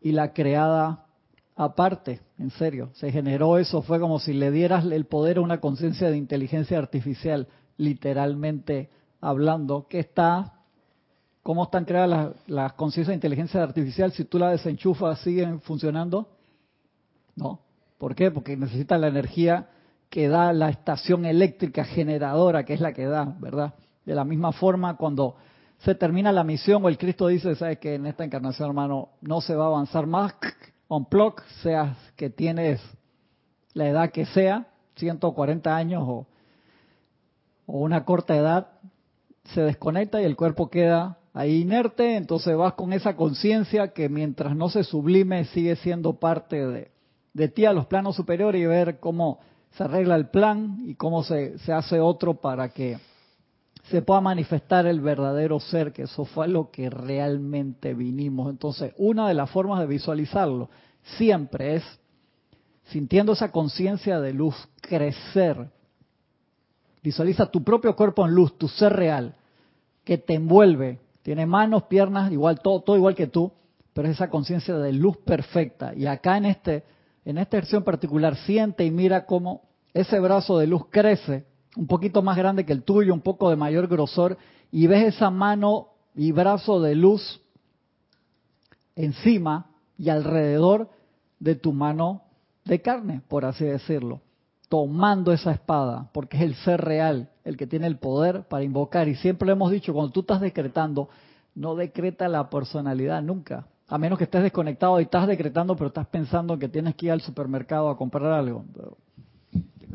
[0.00, 1.06] y la creada
[1.54, 2.90] aparte, en serio.
[2.94, 6.78] Se generó eso, fue como si le dieras el poder a una conciencia de inteligencia
[6.78, 10.54] artificial, literalmente hablando, que está,
[11.42, 14.12] ¿cómo están creadas las, las conciencias de inteligencia artificial?
[14.12, 16.28] Si tú la desenchufas, ¿siguen funcionando?
[17.34, 17.60] No,
[17.98, 18.30] ¿Por qué?
[18.30, 19.68] Porque necesita la energía
[20.08, 23.74] que da la estación eléctrica generadora, que es la que da, ¿verdad?
[24.06, 25.36] De la misma forma, cuando
[25.78, 29.40] se termina la misión o el Cristo dice, ¿sabes que En esta encarnación, hermano, no
[29.40, 30.34] se va a avanzar más,
[30.88, 32.80] on clock, seas que tienes
[33.74, 36.26] la edad que sea, 140 años o
[37.66, 38.68] una corta edad,
[39.44, 44.56] se desconecta y el cuerpo queda ahí inerte, entonces vas con esa conciencia que mientras
[44.56, 46.90] no se sublime sigue siendo parte de,
[47.38, 49.38] de ti a los planos superiores y ver cómo
[49.70, 52.98] se arregla el plan y cómo se, se hace otro para que
[53.84, 58.50] se pueda manifestar el verdadero ser, que eso fue lo que realmente vinimos.
[58.50, 60.68] Entonces, una de las formas de visualizarlo
[61.16, 61.84] siempre es
[62.86, 65.70] sintiendo esa conciencia de luz crecer.
[67.02, 69.36] Visualiza tu propio cuerpo en luz, tu ser real,
[70.04, 70.98] que te envuelve.
[71.22, 73.52] Tiene manos, piernas, igual todo, todo igual que tú,
[73.92, 75.94] pero es esa conciencia de luz perfecta.
[75.94, 76.84] Y acá en este
[77.24, 79.62] en esta versión particular, siente y mira cómo
[79.94, 81.44] ese brazo de luz crece,
[81.76, 84.36] un poquito más grande que el tuyo, un poco de mayor grosor,
[84.70, 87.40] y ves esa mano y brazo de luz
[88.96, 90.90] encima y alrededor
[91.38, 92.22] de tu mano
[92.64, 94.20] de carne, por así decirlo,
[94.68, 99.08] tomando esa espada, porque es el ser real el que tiene el poder para invocar.
[99.08, 101.08] Y siempre lo hemos dicho, cuando tú estás decretando,
[101.54, 106.06] no decreta la personalidad nunca, a menos que estés desconectado y estás decretando, pero estás
[106.06, 108.64] pensando que tienes que ir al supermercado a comprar algo.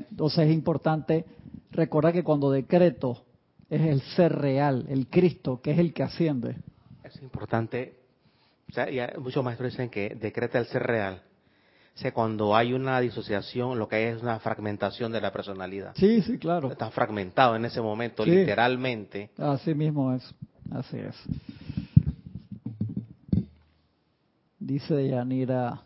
[0.09, 1.25] Entonces es importante
[1.71, 3.23] recordar que cuando decreto
[3.69, 6.55] es el ser real, el Cristo, que es el que asciende.
[7.03, 7.93] Es importante,
[8.69, 8.87] o sea,
[9.19, 11.21] muchos maestros dicen que decreta el ser real.
[11.95, 15.93] O sea, cuando hay una disociación, lo que hay es una fragmentación de la personalidad.
[15.95, 16.71] Sí, sí, claro.
[16.71, 19.29] Está fragmentado en ese momento, literalmente.
[19.37, 20.23] Así mismo es,
[20.71, 21.15] así es.
[24.65, 25.81] Dice Yanira,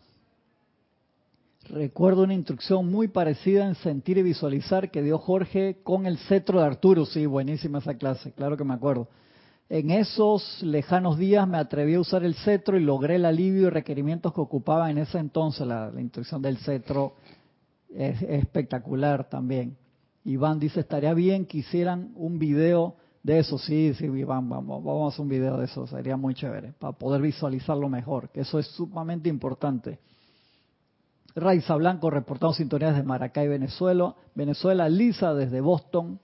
[1.68, 6.60] recuerdo una instrucción muy parecida en sentir y visualizar que dio Jorge con el cetro
[6.60, 7.04] de Arturo.
[7.04, 9.08] Sí, buenísima esa clase, claro que me acuerdo.
[9.68, 13.70] En esos lejanos días me atreví a usar el cetro y logré el alivio y
[13.70, 15.66] requerimientos que ocupaba en ese entonces.
[15.66, 17.16] La, instrucción del cetro
[17.92, 19.76] es, espectacular también.
[20.24, 25.14] Iván dice, estaría bien que hicieran un video de eso, sí, sí, vamos, vamos a
[25.14, 28.66] hacer un video de eso, sería muy chévere, para poder visualizarlo mejor, que eso es
[28.68, 29.98] sumamente importante.
[31.34, 34.14] Raiza Blanco reportando sintonías de Maracay, Venezuela.
[34.34, 36.18] Venezuela, Lisa desde Boston.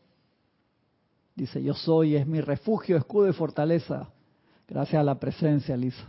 [1.35, 4.09] Dice, yo soy, es mi refugio, escudo y fortaleza.
[4.69, 6.07] Gracias a la presencia, Lisa.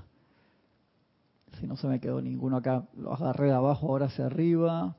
[1.60, 4.96] Si no se me quedó ninguno acá, lo agarré de abajo, ahora hacia arriba.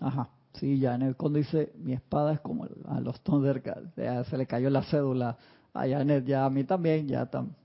[0.00, 0.30] Ajá.
[0.58, 3.94] Sí, Janet Conde dice, mi espada es como a los Thundercats.
[3.96, 5.36] Ya se le cayó la cédula
[5.72, 7.56] a Janet, ya a mí también, ya también.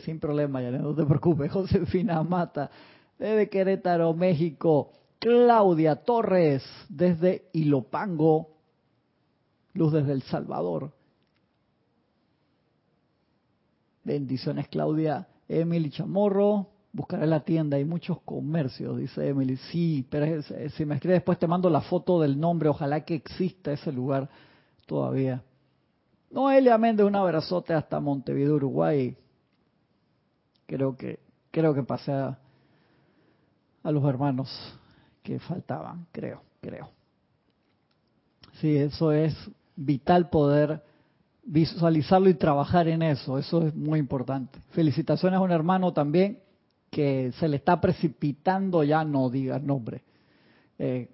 [0.00, 1.50] sin problema, Janet, no te preocupes.
[1.52, 2.70] Josefina Mata,
[3.18, 4.92] desde Querétaro, México.
[5.18, 8.50] Claudia Torres, desde Ilopango.
[9.72, 10.92] Luz desde El Salvador.
[14.04, 15.26] Bendiciones, Claudia.
[15.48, 19.56] Emily Chamorro, buscaré la tienda, hay muchos comercios, dice Emily.
[19.70, 23.70] Sí, pero si me escribe después te mando la foto del nombre, ojalá que exista
[23.70, 24.28] ese lugar
[24.86, 25.42] todavía.
[26.30, 29.14] Noelia Méndez, un abrazote hasta Montevideo, Uruguay.
[30.66, 32.38] Creo que, creo que pasé a
[33.84, 34.50] los hermanos
[35.22, 36.88] que faltaban, creo, creo.
[38.54, 39.36] Sí, eso es
[39.76, 40.82] vital poder
[41.44, 44.58] visualizarlo y trabajar en eso, eso es muy importante.
[44.70, 46.45] Felicitaciones a un hermano también
[46.96, 50.02] que se le está precipitando, ya no diga nombre,
[50.78, 51.10] eh,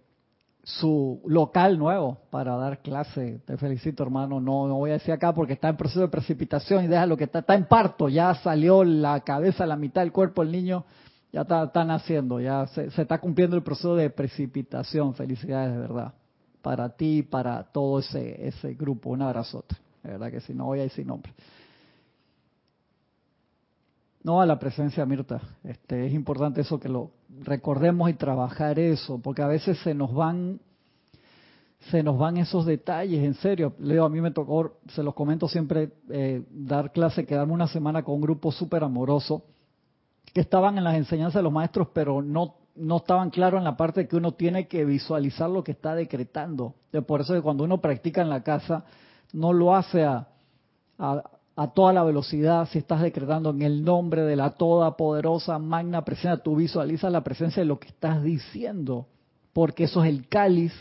[0.63, 3.41] su local nuevo para dar clase.
[3.45, 4.39] Te felicito, hermano.
[4.39, 7.17] No, no voy a decir acá porque está en proceso de precipitación y deja lo
[7.17, 8.09] que está, está en parto.
[8.09, 10.85] Ya salió la cabeza, la mitad del cuerpo el niño.
[11.33, 15.15] Ya está, están haciendo, ya se, está cumpliendo el proceso de precipitación.
[15.15, 16.15] Felicidades, de verdad.
[16.63, 19.11] Para ti y para todo ese, ese grupo.
[19.11, 19.75] Un abrazote.
[20.05, 21.33] De verdad que si no voy a decir nombre.
[24.25, 25.41] No a la presencia, Mirta.
[25.65, 30.15] Este, es importante eso que lo recordemos y trabajar eso, porque a veces se nos
[30.15, 30.61] van
[31.91, 33.75] se nos van esos detalles, en serio.
[33.81, 38.05] Leo, a mí me tocó, se los comento siempre, eh, dar clase, quedarme una semana
[38.05, 39.43] con un grupo súper amoroso,
[40.33, 43.77] que estaban en las enseñanzas de los maestros, pero no, no estaban claros en la
[43.77, 46.77] parte que uno tiene que visualizar lo que está decretando.
[47.05, 48.85] Por eso que cuando uno practica en la casa,
[49.33, 50.29] no lo hace a
[51.55, 56.43] toda la velocidad, si estás decretando en el nombre de la toda poderosa magna presencia,
[56.43, 59.07] tú visualizas la presencia de lo que estás diciendo,
[59.53, 60.73] porque eso es el cáliz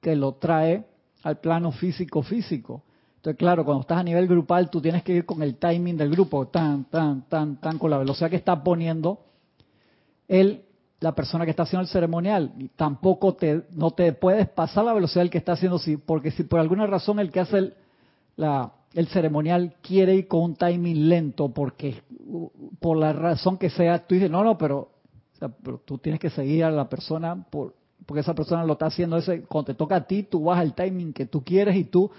[0.00, 0.86] que lo trae
[1.22, 2.84] al plano físico físico.
[3.16, 6.10] Entonces, claro, cuando estás a nivel grupal, tú tienes que ir con el timing del
[6.10, 9.18] grupo, tan, tan, tan, tan, con la velocidad que está poniendo
[10.26, 10.62] él,
[11.00, 12.52] la persona que está haciendo el ceremonial.
[12.56, 16.44] Y tampoco te, no te puedes pasar la velocidad del que está haciendo, porque si
[16.44, 17.74] por alguna razón el que hace
[18.36, 22.02] la, el ceremonial quiere ir con un timing lento porque
[22.80, 24.90] por la razón que sea, tú dices, no, no, pero,
[25.84, 27.74] tú tienes que seguir a la persona por,
[28.04, 29.16] porque esa persona lo está haciendo.
[29.16, 32.10] Ese, cuando te toca a ti, tú vas al timing que tú quieres y tú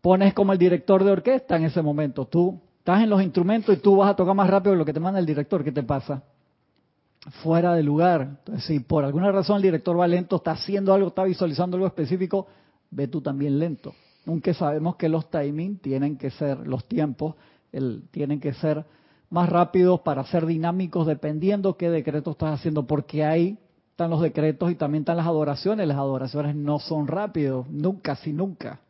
[0.00, 2.26] pones como el director de orquesta en ese momento.
[2.26, 4.92] Tú estás en los instrumentos y tú vas a tocar más rápido de lo que
[4.92, 5.64] te manda el director.
[5.64, 6.22] ¿Qué te pasa?
[7.42, 8.22] Fuera de lugar.
[8.22, 11.88] Entonces, si por alguna razón el director va lento, está haciendo algo, está visualizando algo
[11.88, 12.46] específico,
[12.90, 13.92] ve tú también lento
[14.28, 17.34] aunque sabemos que los timing tienen que ser, los tiempos
[17.72, 18.84] el, tienen que ser
[19.30, 23.58] más rápidos para ser dinámicos dependiendo qué decreto estás haciendo, porque ahí
[23.90, 25.88] están los decretos y también están las adoraciones.
[25.88, 28.80] Las adoraciones no son rápidos, nunca, si nunca.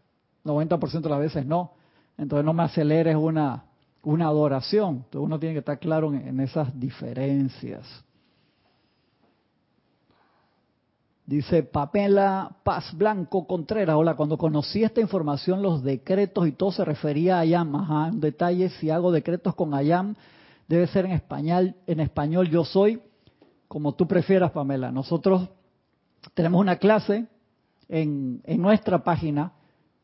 [0.45, 1.73] 90% de las veces no.
[2.19, 3.65] Entonces no me aceleres una,
[4.03, 4.97] una adoración.
[4.97, 7.87] Entonces uno tiene que estar claro en esas diferencias.
[11.29, 16.87] Dice Papela Paz Blanco Contreras, hola, cuando conocí esta información, los decretos y todo se
[16.87, 17.77] refería a Ayam.
[17.77, 20.15] Ajá, detalle, si hago decretos con Ayam,
[20.69, 23.03] debe ser en español, en español yo soy,
[23.69, 24.91] como tú prefieras, Pamela.
[24.91, 25.51] Nosotros
[26.33, 27.27] tenemos una clase
[27.91, 29.53] en, en nuestra página.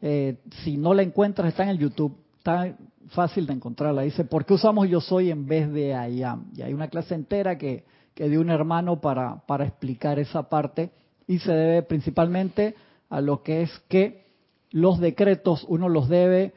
[0.02, 2.18] Eh, si no la encuentras, está en el YouTube.
[2.36, 2.76] Está
[3.08, 4.02] fácil de encontrarla.
[4.02, 6.50] Dice, ¿por qué usamos yo soy en vez de I am?
[6.54, 10.92] Y hay una clase entera que, que dio un hermano para, para explicar esa parte
[11.26, 12.74] y se debe principalmente
[13.08, 14.24] a lo que es que
[14.70, 16.52] los decretos uno los debe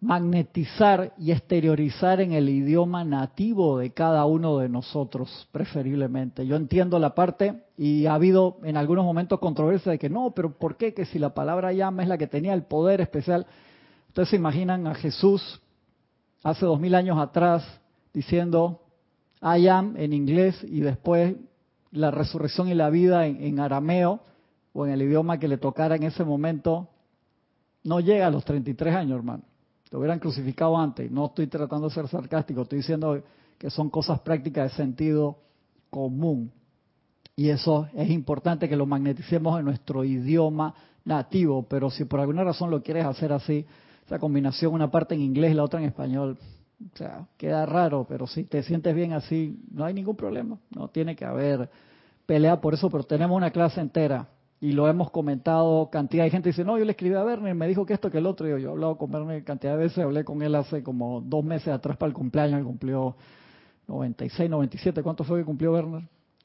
[0.00, 6.46] magnetizar y exteriorizar en el idioma nativo de cada uno de nosotros, preferiblemente.
[6.46, 10.52] Yo entiendo la parte y ha habido en algunos momentos controversia de que no, pero
[10.52, 10.94] ¿por qué?
[10.94, 13.46] Que si la palabra llama es la que tenía el poder especial.
[14.08, 15.60] Ustedes se imaginan a Jesús
[16.44, 17.64] hace dos mil años atrás
[18.14, 18.80] diciendo
[19.42, 21.34] I am en inglés y después
[21.90, 24.20] la resurrección y la vida en, arameo
[24.72, 26.88] o en el idioma que le tocara en ese momento,
[27.84, 29.42] no llega a los 33 años, hermano.
[29.90, 31.10] Lo hubieran crucificado antes.
[31.10, 33.22] No estoy tratando de ser sarcástico, estoy diciendo
[33.56, 35.38] que son cosas prácticas de sentido
[35.90, 36.52] común.
[37.34, 40.74] Y eso es importante que lo magneticemos en nuestro idioma
[41.04, 43.64] nativo, pero si por alguna razón lo quieres hacer así,
[44.04, 46.38] esa combinación, una parte en inglés y la otra en español,
[46.80, 50.58] o sea, queda raro, pero si te sientes bien así, no hay ningún problema.
[50.74, 51.68] No tiene que haber
[52.26, 54.28] pelea por eso, pero tenemos una clase entera
[54.60, 57.68] y lo hemos comentado cantidad de gente dice no yo le escribí a Werner me
[57.68, 59.98] dijo que esto que el otro yo, yo he hablado con Werner cantidad de veces
[59.98, 63.14] hablé con él hace como dos meses atrás para el cumpleaños él cumplió
[63.86, 66.02] 96 97 cuánto fue que cumplió Werner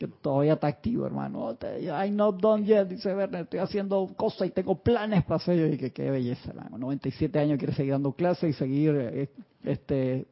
[0.08, 1.58] que todavía está activo hermano.
[1.62, 5.66] I'm not done yet dice Werner estoy haciendo cosas y tengo planes para hacer yo
[5.66, 9.30] dije qué belleza hermano 97 años quiere seguir dando clases y seguir eh,
[9.64, 10.28] este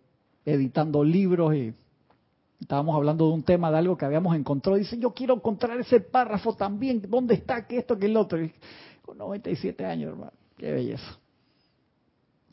[0.45, 1.73] editando libros y
[2.61, 5.99] estábamos hablando de un tema, de algo que habíamos encontrado, dice, yo quiero encontrar ese
[5.99, 7.65] párrafo también, ¿dónde está?
[7.65, 8.39] que esto, que el otro?
[9.01, 11.17] con 97 años, hermano, qué belleza.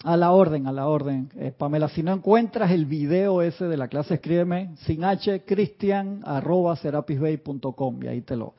[0.04, 1.28] A la orden, a la orden.
[1.36, 6.20] Eh, Pamela, si no encuentras el video ese de la clase, escríbeme sin h, cristian,
[6.24, 8.54] arroba, serapisbay.com y ahí te lo,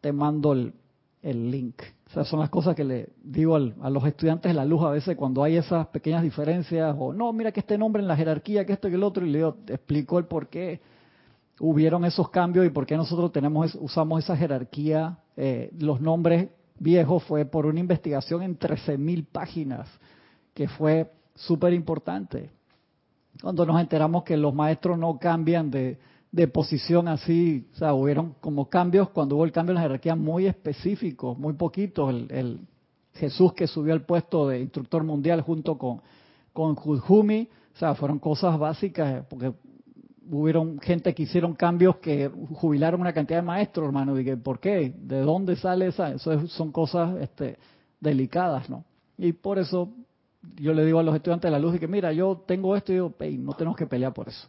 [0.00, 0.72] te mando el,
[1.22, 1.82] el link.
[2.10, 5.42] Esas son las cosas que le digo a los estudiantes la luz a veces cuando
[5.42, 8.88] hay esas pequeñas diferencias, o no, mira que este nombre en la jerarquía, que esto
[8.88, 10.80] y que el otro, y le digo, te explico el por qué
[11.60, 15.18] hubieron esos cambios y por qué nosotros tenemos usamos esa jerarquía.
[15.36, 19.88] Eh, los nombres viejos fue por una investigación en 13.000 páginas,
[20.54, 22.50] que fue súper importante.
[23.42, 25.98] Cuando nos enteramos que los maestros no cambian de,
[26.30, 30.14] de posición así, o sea, hubieron como cambios, cuando hubo el cambio en la jerarquía
[30.14, 32.60] muy específicos, muy poquitos, el,
[33.14, 36.00] Jesús que subió al puesto de instructor mundial junto con,
[36.52, 39.52] con Jujumi, o sea, fueron cosas básicas, porque
[40.30, 44.58] hubieron gente que hicieron cambios que jubilaron una cantidad de maestros, hermano, y que, ¿por
[44.58, 44.92] qué?
[44.96, 46.12] ¿De dónde sale esa?
[46.12, 47.58] Eso son cosas este,
[48.00, 48.84] delicadas, ¿no?
[49.16, 49.92] Y por eso
[50.56, 52.96] yo le digo a los estudiantes de la luz, que mira, yo tengo esto y
[52.96, 54.48] digo, no tenemos que pelear por eso.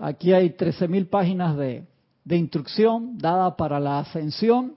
[0.00, 1.84] Aquí hay 13.000 páginas de,
[2.30, 4.74] instrucción dada para la ascensión.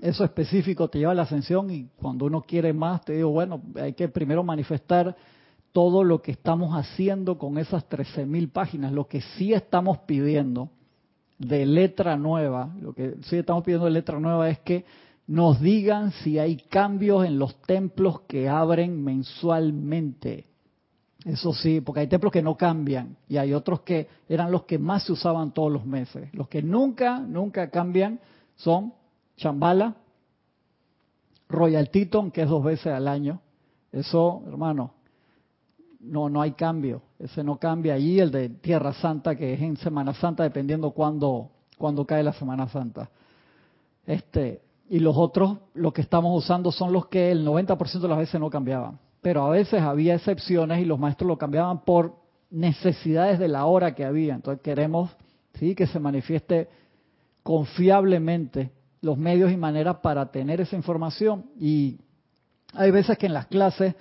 [0.00, 3.62] Eso específico te lleva a la ascensión y cuando uno quiere más, te digo, bueno,
[3.76, 5.16] hay que primero manifestar
[5.72, 10.70] todo lo que estamos haciendo con esas 13.000 páginas, lo que sí estamos pidiendo
[11.38, 14.84] de letra nueva, lo que sí estamos pidiendo de letra nueva es que
[15.26, 20.46] nos digan si hay cambios en los templos que abren mensualmente.
[21.24, 24.78] Eso sí, porque hay templos que no cambian y hay otros que eran los que
[24.78, 26.28] más se usaban todos los meses.
[26.34, 28.20] Los que nunca, nunca cambian
[28.56, 28.92] son
[29.36, 29.96] Chambala,
[31.48, 33.40] Royal Teton, que es dos veces al año.
[33.90, 34.92] Eso, hermano,
[36.00, 37.00] no, no hay cambio.
[37.18, 37.94] Ese no cambia.
[37.94, 42.34] allí el de Tierra Santa, que es en Semana Santa, dependiendo cuándo, cuándo cae la
[42.34, 43.08] Semana Santa.
[44.06, 44.60] Este,
[44.94, 48.40] y los otros, los que estamos usando son los que el 90% de las veces
[48.40, 52.16] no cambiaban pero a veces había excepciones y los maestros lo cambiaban por
[52.50, 54.34] necesidades de la hora que había.
[54.34, 55.16] Entonces queremos
[55.54, 56.68] sí que se manifieste
[57.42, 58.70] confiablemente
[59.00, 61.46] los medios y maneras para tener esa información.
[61.58, 62.00] Y
[62.74, 63.94] hay veces que en las clases,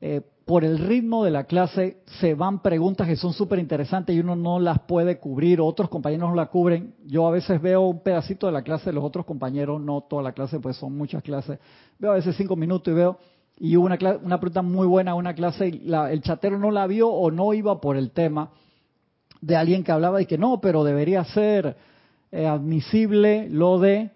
[0.00, 4.18] eh, por el ritmo de la clase, se van preguntas que son súper interesantes y
[4.18, 6.92] uno no las puede cubrir, otros compañeros no la cubren.
[7.06, 10.24] Yo a veces veo un pedacito de la clase de los otros compañeros, no toda
[10.24, 11.60] la clase, pues son muchas clases.
[12.00, 13.18] Veo a veces cinco minutos y veo,
[13.60, 17.30] y una, una pregunta muy buena, una clase, y el chatero no la vio o
[17.30, 18.50] no iba por el tema
[19.40, 21.76] de alguien que hablaba y que no, pero debería ser
[22.32, 24.10] eh, admisible lo de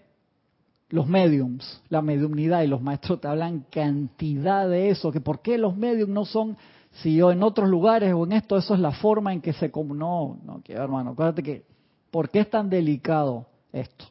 [0.95, 5.59] los mediums, la mediumnidad, y los maestros te hablan cantidad de eso, que por qué
[5.59, 6.57] los mediums no son,
[7.03, 9.73] si yo en otros lugares o en esto, eso es la forma en que se...
[9.75, 11.65] No, no, que hermano, acuérdate que,
[12.13, 14.05] ¿por qué es tan delicado esto?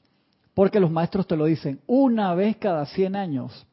[0.53, 3.65] Porque los maestros te lo dicen una vez cada 100 años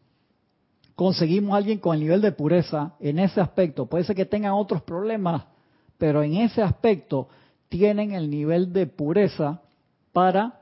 [0.95, 3.87] conseguimos a alguien con el nivel de pureza en ese aspecto.
[3.87, 5.47] Puede ser que tengan otros problemas,
[5.99, 7.27] pero en ese aspecto
[7.69, 9.63] tienen el nivel de pureza
[10.13, 10.60] para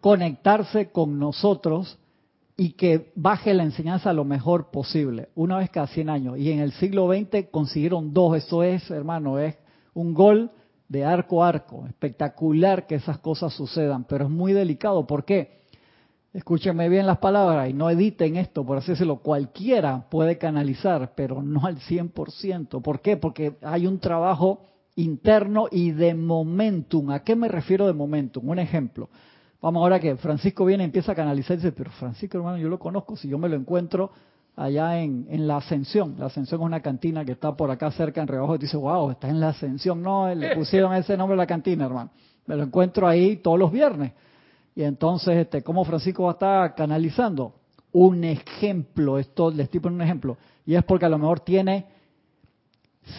[0.00, 1.98] conectarse con nosotros
[2.56, 6.38] y que baje la enseñanza lo mejor posible, una vez cada 100 años.
[6.38, 9.56] Y en el siglo XX consiguieron dos, eso es, hermano, es
[9.94, 10.50] un gol
[10.88, 11.86] de arco a arco.
[11.86, 15.06] Espectacular que esas cosas sucedan, pero es muy delicado.
[15.06, 15.62] ¿Por qué?
[16.34, 19.16] Escúchenme bien las palabras y no editen esto, por así decirlo.
[19.16, 22.80] Cualquiera puede canalizar, pero no al 100%.
[22.80, 23.16] ¿Por qué?
[23.16, 24.62] Porque hay un trabajo
[24.94, 27.10] interno y de momentum.
[27.10, 28.48] ¿A qué me refiero de momentum?
[28.48, 29.08] Un ejemplo.
[29.62, 32.68] Vamos ahora que Francisco viene y empieza a canalizar y dice, pero Francisco hermano, yo
[32.68, 34.10] lo conozco, si yo me lo encuentro
[34.56, 36.16] allá en, en la Ascensión.
[36.18, 39.12] La Ascensión es una cantina que está por acá cerca en Rebajo y dice, wow,
[39.12, 40.02] está en la Ascensión.
[40.02, 42.10] No, le pusieron ese nombre a la cantina, hermano.
[42.46, 44.12] Me lo encuentro ahí todos los viernes.
[44.74, 47.54] Y entonces, este, ¿cómo Francisco va a estar canalizando?
[47.92, 50.38] Un ejemplo, esto les estoy poniendo un ejemplo.
[50.66, 51.86] Y es porque a lo mejor tiene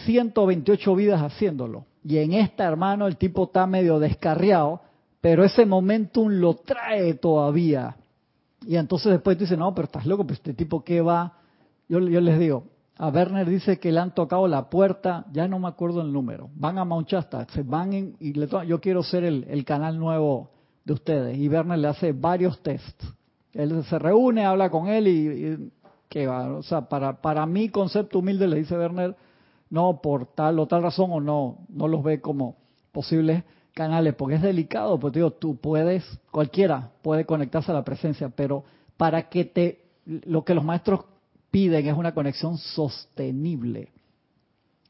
[0.04, 1.86] 128 vidas haciéndolo.
[2.04, 4.82] Y en esta, hermano, el tipo está medio descarriado
[5.24, 7.96] pero ese momentum lo trae todavía.
[8.66, 11.38] Y entonces después dice, no, pero estás loco, pues este tipo que va.
[11.88, 12.64] Yo, yo les digo,
[12.98, 16.50] a Werner dice que le han tocado la puerta, ya no me acuerdo el número.
[16.56, 20.50] Van a Mount se van y le yo quiero ser el, canal nuevo
[20.84, 21.38] de ustedes.
[21.38, 23.10] Y Werner le hace varios tests.
[23.54, 25.72] Él se reúne, habla con él y,
[26.10, 26.52] que va.
[26.52, 29.16] O sea, para, para mi concepto humilde le dice Werner,
[29.70, 32.56] no, por tal o tal razón o no, no los ve como
[32.92, 33.42] posibles
[33.74, 38.64] canales, porque es delicado, pues digo, tú puedes, cualquiera puede conectarse a la presencia, pero
[38.96, 41.00] para que te, lo que los maestros
[41.50, 43.92] piden es una conexión sostenible.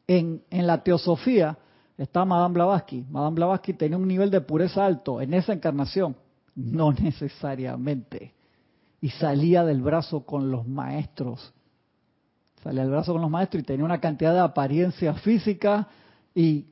[0.07, 1.59] En, en la teosofía
[1.97, 3.07] está Madame Blavatsky.
[3.11, 6.17] Madame Blavatsky tenía un nivel de pureza alto en esa encarnación,
[6.55, 8.35] no necesariamente.
[9.01, 11.53] Y salía del brazo con los maestros.
[12.63, 15.89] Salía del brazo con los maestros y tenía una cantidad de apariencia física
[16.35, 16.67] y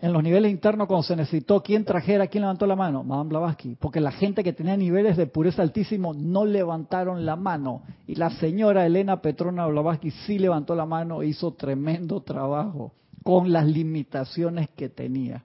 [0.00, 3.76] en los niveles internos cuando se necesitó quién trajera, quién levantó la mano, Madame Blavatsky,
[3.80, 8.30] porque la gente que tenía niveles de pureza altísimo no levantaron la mano y la
[8.30, 12.92] señora Elena Petrona Blavatsky sí levantó la mano e hizo tremendo trabajo
[13.24, 15.42] con las limitaciones que tenía.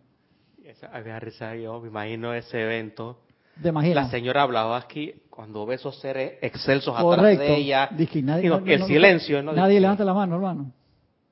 [1.62, 3.20] Yo, me imagino ese evento.
[3.56, 8.84] De la señora Blavatsky cuando ve esos seres excelsos atrás de ella, Dije, nadie, el
[8.86, 10.72] silencio, nadie levanta la mano, hermano.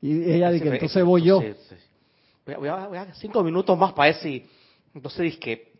[0.01, 1.41] Y ella dice, entonces voy yo
[2.57, 4.45] voy a, cinco minutos más para ese.
[4.93, 5.70] Entonces dije,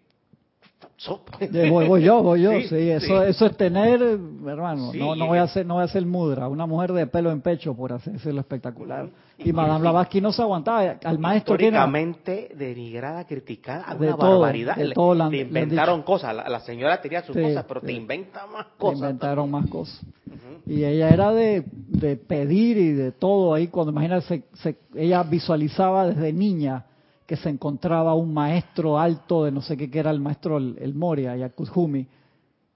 [1.69, 5.43] voy, voy, yo, voy yo, sí, eso, eso es tener, hermano, no, no voy a
[5.43, 9.09] hacer, no voy a hacer mudra, una mujer de pelo en pecho por hacerlo espectacular.
[9.37, 14.91] Y, Madame Blavatsky no se aguantaba, al maestro históricamente denigrada, criticada, de una barbaridad, de
[14.91, 18.99] todo le, inventaron cosas, la, señora tenía sus cosas, pero te inventa más cosas.
[18.99, 20.01] inventaron más cosas.
[20.65, 26.07] Y ella era de, de, pedir y de todo ahí, cuando imagínate, se, ella visualizaba
[26.07, 26.85] desde niña
[27.31, 30.93] que se encontraba un maestro alto de no sé qué, que era el maestro el,
[30.93, 32.05] Moria, Yakuzhumi,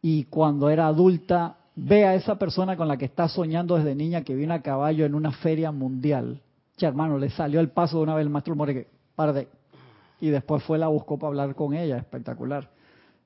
[0.02, 4.22] y cuando era adulta ve a esa persona con la que está soñando desde niña
[4.22, 6.42] que viene a caballo en una feria mundial.
[6.78, 8.88] Che, hermano, le salió el paso de una vez el maestro Moria que,
[9.34, 9.50] de
[10.22, 12.70] Y después fue, la buscó para hablar con ella, espectacular.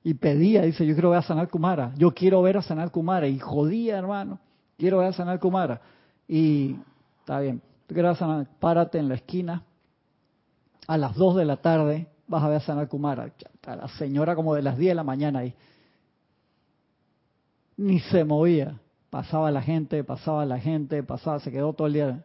[0.02, 3.28] Y pedía, dice, yo quiero ver a Sanal Kumara, yo quiero ver a Sanal Kumara.
[3.28, 4.40] Y jodía, hermano,
[4.76, 5.80] quiero ver a Sanal Kumara.
[6.26, 6.74] Y
[7.20, 9.62] está bien, tú quieres a Sanal, párate en la esquina,
[10.90, 13.30] a las 2 de la tarde vas a ver a Sanal Kumara.
[13.64, 15.54] A la señora como de las 10 de la mañana ahí.
[17.76, 18.74] Ni se movía.
[19.08, 22.24] Pasaba la gente, pasaba la gente, pasaba, se quedó todo el día.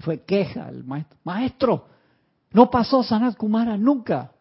[0.00, 1.16] Fue queja el maestro.
[1.24, 1.86] Maestro,
[2.52, 4.32] no pasó Sanat Kumara nunca.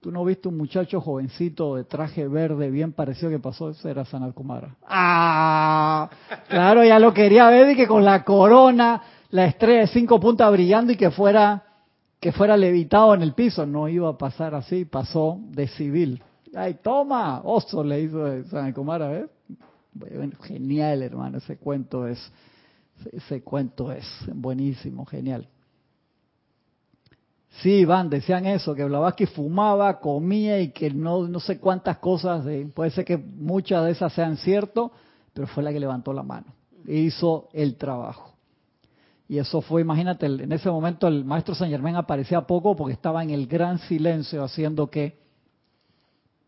[0.00, 4.04] Tú no viste un muchacho jovencito de traje verde bien parecido que pasó, ese era
[4.04, 4.74] Sanat Kumara.
[4.88, 6.10] Ah,
[6.48, 9.00] claro, ya lo quería ver y que con la corona,
[9.30, 11.65] la estrella de cinco puntas brillando y que fuera
[12.26, 16.20] que fuera levitado en el piso, no iba a pasar así, pasó de civil.
[16.56, 17.40] ¡Ay, toma!
[17.44, 19.30] Oso le hizo San Kumara, ¿ves?
[20.42, 22.18] genial, hermano, ese cuento es,
[23.12, 24.04] ese cuento es
[24.34, 25.48] buenísimo, genial.
[27.62, 32.44] Sí, Van, decían eso, que Blavatsky fumaba, comía y que no, no sé cuántas cosas,
[32.74, 34.90] puede ser que muchas de esas sean ciertas,
[35.32, 36.46] pero fue la que levantó la mano,
[36.88, 38.35] e hizo el trabajo.
[39.28, 43.22] Y eso fue, imagínate, en ese momento el maestro San Germán aparecía poco porque estaba
[43.24, 45.18] en el gran silencio haciendo que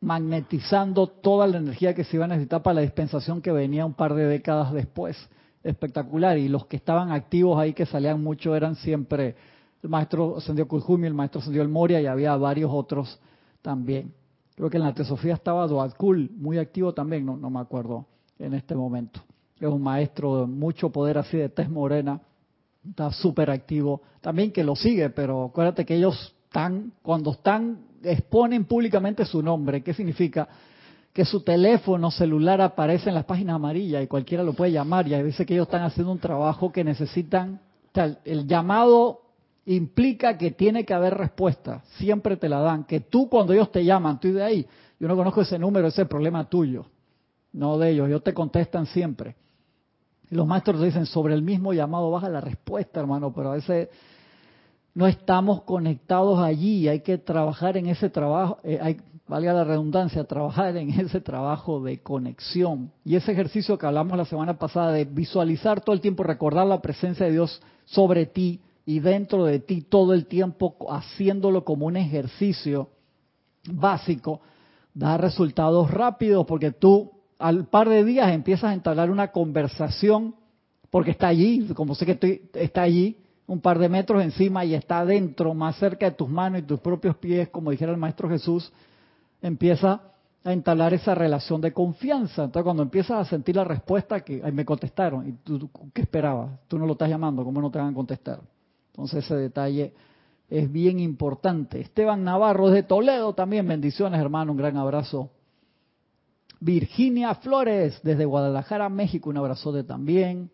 [0.01, 3.95] magnetizando toda la energía que se iba a necesitar para la dispensación que venía un
[3.95, 5.17] par de décadas después.
[5.65, 6.39] Espectacular.
[6.39, 9.35] Y los que estaban activos ahí, que salían mucho, eran siempre
[9.83, 13.19] el maestro Ascendió Kujumi, el maestro Ascendió El Moria y había varios otros
[13.61, 14.15] también.
[14.55, 18.07] Creo que en la Teosofía estaba Doadkul, muy activo también, no, no me acuerdo
[18.39, 19.21] en este momento.
[19.59, 22.21] Es un maestro de mucho poder así de tez morena
[22.87, 28.65] está súper activo, también que lo sigue, pero acuérdate que ellos están, cuando están, exponen
[28.65, 30.49] públicamente su nombre, ¿qué significa?
[31.19, 35.21] que su teléfono celular aparece en las páginas amarillas y cualquiera lo puede llamar y
[35.21, 37.61] veces que ellos están haciendo un trabajo que necesitan,
[38.25, 39.23] el llamado
[39.67, 43.85] implica que tiene que haber respuesta, siempre te la dan, que tú cuando ellos te
[43.85, 44.67] llaman, tú de ahí,
[45.01, 46.87] yo no conozco ese número, ese problema tuyo,
[47.53, 49.35] no de ellos, ellos te contestan siempre.
[50.31, 53.89] Los maestros dicen, sobre el mismo llamado baja la respuesta, hermano, pero a veces
[54.95, 58.97] no estamos conectados allí, hay que trabajar en ese trabajo, eh, hay,
[59.29, 62.91] valga la redundancia, trabajar en ese trabajo de conexión.
[63.05, 66.81] Y ese ejercicio que hablamos la semana pasada de visualizar todo el tiempo, recordar la
[66.81, 71.97] presencia de Dios sobre ti y dentro de ti todo el tiempo haciéndolo como un
[71.97, 72.89] ejercicio
[73.71, 74.41] básico,
[74.95, 80.35] da resultados rápidos porque tú al par de días empiezas a entablar una conversación
[80.91, 84.75] porque está allí, como sé que estoy, está allí, un par de metros encima y
[84.75, 88.29] está adentro, más cerca de tus manos y tus propios pies, como dijera el Maestro
[88.29, 88.73] Jesús,
[89.41, 90.03] empieza
[90.45, 92.45] a entablar esa relación de confianza.
[92.45, 96.59] Entonces, cuando empiezas a sentir la respuesta, que me contestaron, ¿y tú qué esperabas?
[96.69, 98.41] Tú no lo estás llamando, ¿cómo no te van a contestar?
[98.93, 99.95] Entonces, ese detalle
[100.49, 101.81] es bien importante.
[101.81, 105.31] Esteban Navarro de Toledo también, bendiciones, hermano, un gran abrazo.
[106.61, 110.51] Virginia Flores desde Guadalajara, México, un abrazote también.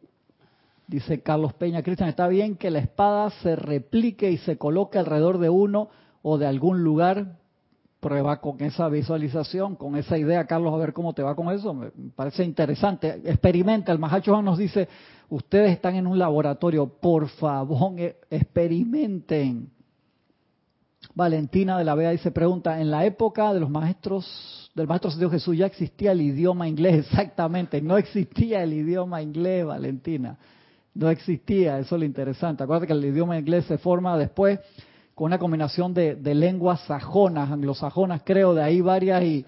[0.87, 5.39] Dice Carlos Peña, Cristian, está bien que la espada se replique y se coloque alrededor
[5.39, 5.89] de uno
[6.23, 7.39] o de algún lugar.
[8.01, 11.73] Prueba con esa visualización, con esa idea, Carlos, a ver cómo te va con eso.
[11.73, 13.23] Me parece interesante.
[13.25, 13.93] Experimenta.
[13.93, 14.89] El Mahacho nos dice,
[15.31, 19.71] ustedes están en un laboratorio, por favor, e-, experimenten.
[21.15, 25.31] Valentina de la Vega dice, pregunta, en la época de los maestros, del maestro Dios
[25.31, 27.07] Jesús, ¿ya existía el idioma inglés?
[27.11, 30.37] Exactamente, no existía el idioma inglés, Valentina
[30.95, 32.62] no existía, eso es lo interesante.
[32.62, 34.61] Acuérdate que el idioma inglés se forma después
[35.15, 39.45] con una combinación de, lenguas sajonas, anglosajonas, creo, de ahí varias y,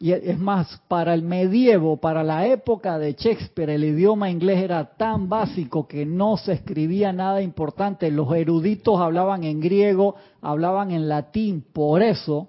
[0.00, 4.84] y es más, para el medievo, para la época de Shakespeare, el idioma inglés era
[4.96, 8.08] tan básico que no se escribía nada importante.
[8.12, 11.64] Los eruditos hablaban en griego, hablaban en latín.
[11.72, 12.48] Por eso,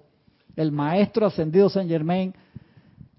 [0.54, 2.32] el maestro ascendido Saint Germain,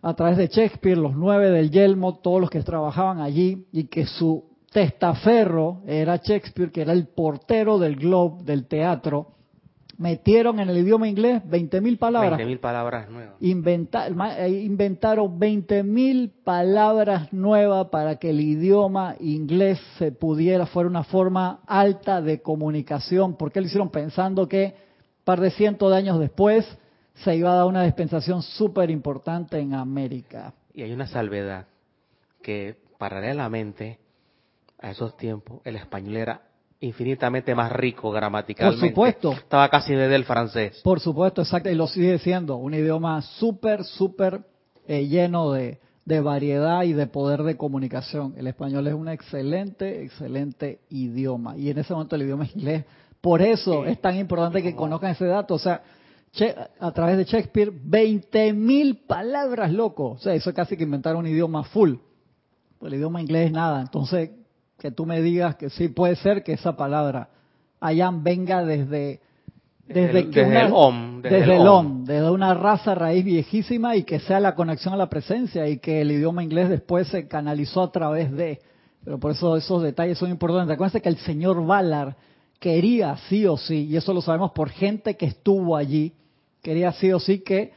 [0.02, 4.06] a través de Shakespeare, los nueve del Yelmo, todos los que trabajaban allí, y que
[4.06, 9.28] su testaferro era Shakespeare, que era el portero del Globe, del teatro,
[10.02, 12.40] metieron en el idioma inglés 20.000 palabras.
[12.40, 13.36] 20.000 palabras nuevas.
[13.40, 21.60] Eh, inventaron 20.000 palabras nuevas para que el idioma inglés se pudiera, fuera una forma
[21.68, 23.36] alta de comunicación.
[23.38, 24.74] porque lo hicieron pensando que
[25.20, 26.66] un par de cientos de años después
[27.14, 30.56] se iba a dar una dispensación súper importante en América.
[30.74, 31.68] Y hay una salvedad
[32.42, 34.00] que paralelamente
[34.80, 36.42] a esos tiempos el español era
[36.82, 38.80] infinitamente más rico gramaticalmente.
[38.80, 39.32] Por supuesto.
[39.34, 40.82] Estaba casi desde el francés.
[40.84, 41.70] Por supuesto, exacto.
[41.70, 42.58] Y lo sigue siendo.
[42.58, 44.42] Un idioma súper, súper
[44.88, 48.34] eh, lleno de, variedad y de poder de comunicación.
[48.36, 51.56] El español es un excelente, excelente idioma.
[51.56, 52.84] Y en ese momento el idioma inglés.
[53.22, 55.54] Por eso es tan importante que conozcan ese dato.
[55.54, 55.84] O sea,
[56.80, 60.14] a través de Shakespeare, 20.000 palabras, loco.
[60.14, 61.94] O sea, eso es casi que inventar un idioma full.
[62.82, 63.82] El idioma inglés es nada.
[63.82, 64.32] Entonces,
[64.82, 67.30] que tú me digas que sí puede ser que esa palabra
[67.80, 69.22] Ayan venga desde
[69.88, 74.56] desde, el om, desde, el om, desde una raza raíz viejísima y que sea la
[74.56, 78.62] conexión a la presencia y que el idioma inglés después se canalizó a través de.
[79.04, 80.74] Pero por eso esos detalles son importantes.
[80.74, 82.16] Acuérdense que el señor Valar
[82.60, 86.14] quería sí o sí, y eso lo sabemos por gente que estuvo allí,
[86.62, 87.74] quería sí o sí que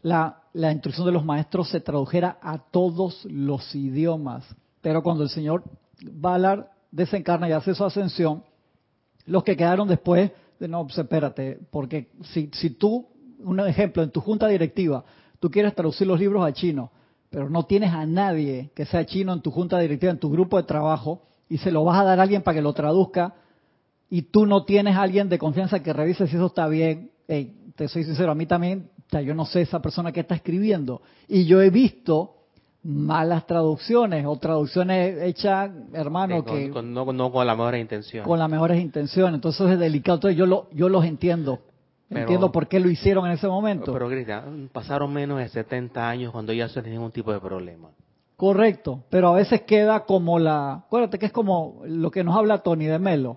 [0.00, 4.44] la, la instrucción de los maestros se tradujera a todos los idiomas.
[4.80, 5.64] Pero cuando el Señor
[6.02, 8.44] Valar desencarna y hace su ascensión,
[9.26, 13.06] los que quedaron después, de no, pues espérate, porque si, si tú,
[13.40, 15.04] un ejemplo, en tu junta directiva,
[15.38, 16.90] tú quieres traducir los libros a chino,
[17.30, 20.56] pero no tienes a nadie que sea chino en tu junta directiva, en tu grupo
[20.56, 23.34] de trabajo, y se lo vas a dar a alguien para que lo traduzca,
[24.10, 27.88] y tú no tienes a alguien de confianza que revise si eso está bien, te
[27.88, 31.02] soy sincero, a mí también, o sea, yo no sé esa persona que está escribiendo,
[31.28, 32.37] y yo he visto
[32.88, 38.26] malas traducciones o traducciones hechas, hermano, que no, con las mejores intenciones.
[38.26, 40.16] Con las mejores intenciones, entonces es delicado.
[40.16, 41.58] Entonces yo lo, yo los entiendo.
[42.08, 43.92] entiendo por qué lo hicieron en ese momento.
[43.92, 47.90] Pero Cristian, pasaron menos de 70 años cuando ya no ningún tipo de problema.
[48.36, 52.62] Correcto, pero a veces queda como la, acuérdate que es como lo que nos habla
[52.62, 53.36] Tony de Melo,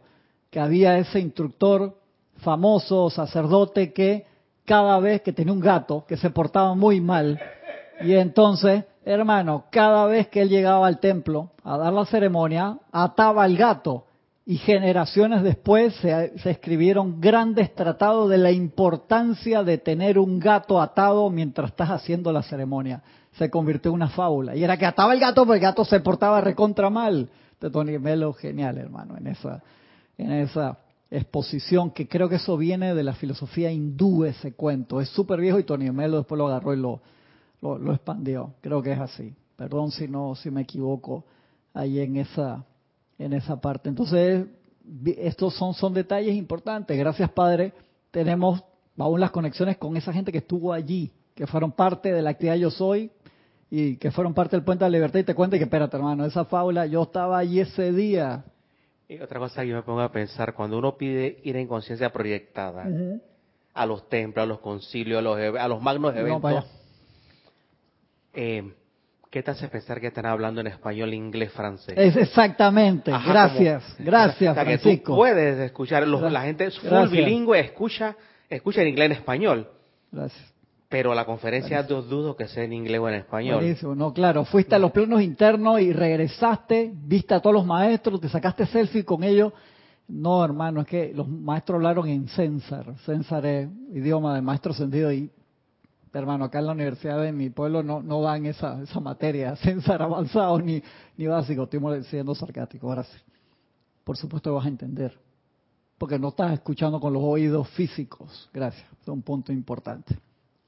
[0.49, 1.97] que había ese instructor
[2.37, 4.25] famoso, sacerdote, que
[4.63, 7.37] cada vez que tenía un gato que se portaba muy mal,
[8.01, 13.43] y entonces hermano, cada vez que él llegaba al templo a dar la ceremonia, ataba
[13.43, 14.05] al gato.
[14.45, 21.29] Y generaciones después se, escribieron grandes tratados de la importancia de tener un gato atado
[21.29, 23.03] mientras estás haciendo la ceremonia.
[23.33, 24.55] se convirtió en una fábula.
[24.55, 27.29] Y era que ataba el gato, porque el gato se portaba recontra mal.
[27.59, 29.61] De Tony Melo, genial, hermano, en esa,
[30.17, 30.79] en esa
[31.11, 34.99] exposición, que creo que eso viene de la filosofía hindú, ese cuento.
[34.99, 37.01] Es súper viejo y Tony Melo después lo agarró y lo,
[37.62, 38.53] lo, lo, expandió.
[38.62, 39.34] Creo que es así.
[39.55, 41.26] Perdón si no, si me equivoco
[41.74, 42.66] ahí en esa,
[43.18, 43.89] en esa parte.
[43.89, 44.45] Entonces,
[45.18, 46.97] estos son, son detalles importantes.
[46.97, 47.74] Gracias, Padre.
[48.12, 48.64] Tenemos
[48.97, 52.55] aún las conexiones con esa gente que estuvo allí, que fueron parte de la actividad
[52.55, 53.12] Yo Soy
[53.70, 55.20] y que fueron parte del Puente de la Libertad.
[55.20, 58.43] Y te cuento que, espérate, hermano, esa fábula, yo estaba allí ese día.
[59.07, 62.12] Y otra cosa que yo me pongo a pensar, cuando uno pide ir en conciencia
[62.12, 62.88] proyectada
[63.74, 66.66] a los templos, a los concilios, a los, a los magnos eventos,
[68.34, 68.73] eh,
[69.29, 71.95] ¿qué te hace pensar que están hablando en español, inglés, francés?
[71.97, 78.15] Es exactamente, gracias, gracias, Que tú puedes escuchar, la gente full bilingüe escucha,
[78.49, 79.69] escucha en inglés en español.
[80.11, 80.51] Gracias.
[80.89, 83.55] Pero la conferencia dos dudo que sea en inglés o en español.
[83.61, 84.43] Buenísimo, no, claro.
[84.43, 89.05] Fuiste a los planos internos y regresaste, viste a todos los maestros, te sacaste selfie
[89.05, 89.53] con ellos.
[90.09, 92.93] No, hermano, es que los maestros hablaron en Censar.
[93.05, 95.32] Censar es idioma de maestro sentido y
[96.14, 100.01] hermano, acá en la universidad de mi pueblo no, no dan esa, esa materia, censar
[100.01, 100.82] avanzado ni,
[101.18, 101.64] ni básico.
[101.64, 103.18] Estoy siendo sarcástico, ahora sí.
[104.03, 105.18] Por supuesto vas a entender,
[105.97, 108.49] porque no estás escuchando con los oídos físicos.
[108.51, 110.18] Gracias, es un punto importante.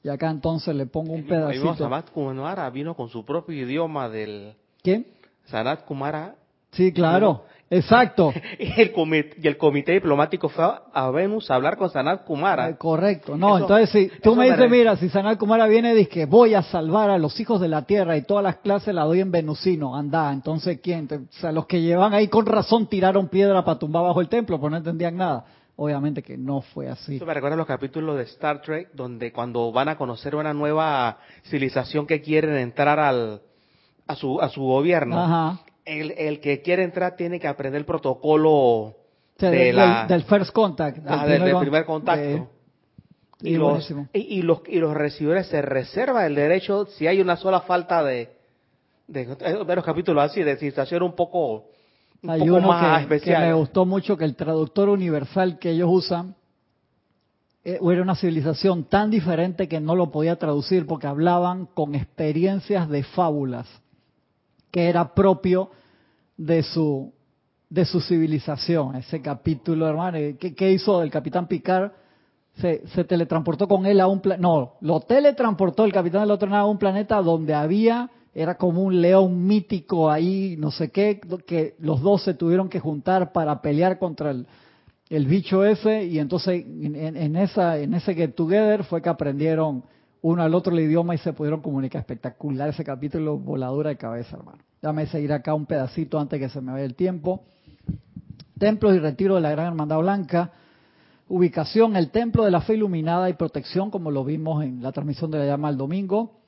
[0.04, 1.76] Y acá entonces le pongo un pedacito.
[1.76, 4.54] Sanat Kumara vino con su propio idioma del...
[4.82, 5.08] ¿Quién?
[5.46, 6.36] Sanat Kumara.
[6.72, 7.46] Sí, claro.
[7.74, 8.34] Exacto.
[8.60, 12.70] y, el comité, y el comité diplomático fue a Venus a hablar con Sanat Kumara.
[12.70, 13.36] Eh, correcto.
[13.36, 16.54] No, entonces si tú me dices, mira, si Sanat Kumara viene y dice que voy
[16.54, 19.32] a salvar a los hijos de la tierra y todas las clases la doy en
[19.32, 21.08] venusino, anda, entonces ¿quién?
[21.12, 24.60] o sea, los que llevan ahí con razón tiraron piedra para tumbar bajo el templo,
[24.60, 25.46] pues no entendían nada.
[25.76, 27.16] Obviamente que no fue así.
[27.16, 31.18] Eso me recuerda los capítulos de Star Trek, donde cuando van a conocer una nueva
[31.46, 33.42] civilización que quieren entrar al,
[34.06, 37.86] a su, a su gobierno, Ajá el, el que quiere entrar tiene que aprender el
[37.86, 38.96] protocolo
[39.38, 40.98] del, first contact.
[40.98, 42.50] del, primer, contacto.
[43.42, 47.62] y, los, y, los, y los recibidores se reserva el derecho, si hay una sola
[47.62, 48.30] falta de,
[49.08, 51.66] de, los capítulos así, de situación un poco,
[52.22, 53.48] un poco más especial.
[53.48, 56.36] me gustó mucho que el traductor universal que ellos usan
[57.66, 62.90] eh, era una civilización tan diferente que no lo podía traducir porque hablaban con experiencias
[62.90, 63.68] de fábulas
[64.74, 65.70] que era propio
[66.36, 67.14] de su,
[67.70, 68.96] de su civilización.
[68.96, 71.92] Ese capítulo, hermano, ¿qué, hizo el capitán Picard?
[72.56, 76.50] Se, se, teletransportó con él a un planeta, no, lo teletransportó el capitán del otro
[76.50, 81.22] nave a un planeta donde había, era como un león mítico ahí, no sé qué,
[81.46, 84.48] que los dos se tuvieron que juntar para pelear contra el,
[85.10, 89.84] el bicho ese y entonces en, en, esa, en ese get together fue que aprendieron
[90.24, 92.00] uno al otro el idioma y se pudieron comunicar.
[92.00, 94.60] Espectacular ese capítulo, voladura de cabeza, hermano.
[94.82, 97.44] Déjame seguir acá un pedacito antes que se me vaya el tiempo.
[98.58, 100.52] Templos y retiro de la Gran Hermandad Blanca.
[101.28, 105.30] Ubicación, el Templo de la Fe Iluminada y Protección, como lo vimos en la transmisión
[105.30, 106.40] de la llama el domingo.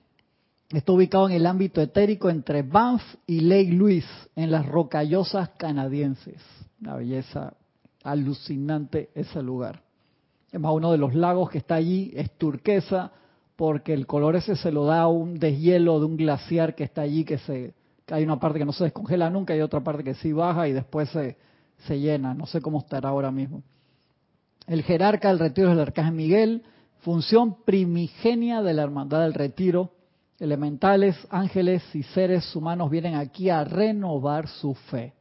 [0.70, 4.08] Está ubicado en el ámbito etérico entre Banff y Lake Louise,
[4.38, 6.42] en las rocallosas canadienses.
[6.80, 7.54] Una belleza
[8.04, 9.82] alucinante ese lugar.
[10.50, 13.12] Es más, uno de los lagos que está allí es turquesa,
[13.56, 17.24] porque el color ese se lo da un deshielo de un glaciar que está allí,
[17.24, 17.74] que se
[18.08, 20.74] hay una parte que no se descongela nunca y otra parte que sí baja y
[20.74, 21.38] después se,
[21.88, 22.34] se llena.
[22.34, 23.64] No sé cómo estará ahora mismo.
[24.68, 26.64] El jerarca del retiro es el arcángel Miguel,
[27.00, 29.92] función primigenia de la hermandad del retiro.
[30.40, 35.14] Elementales, ángeles y seres humanos vienen aquí a renovar su fe,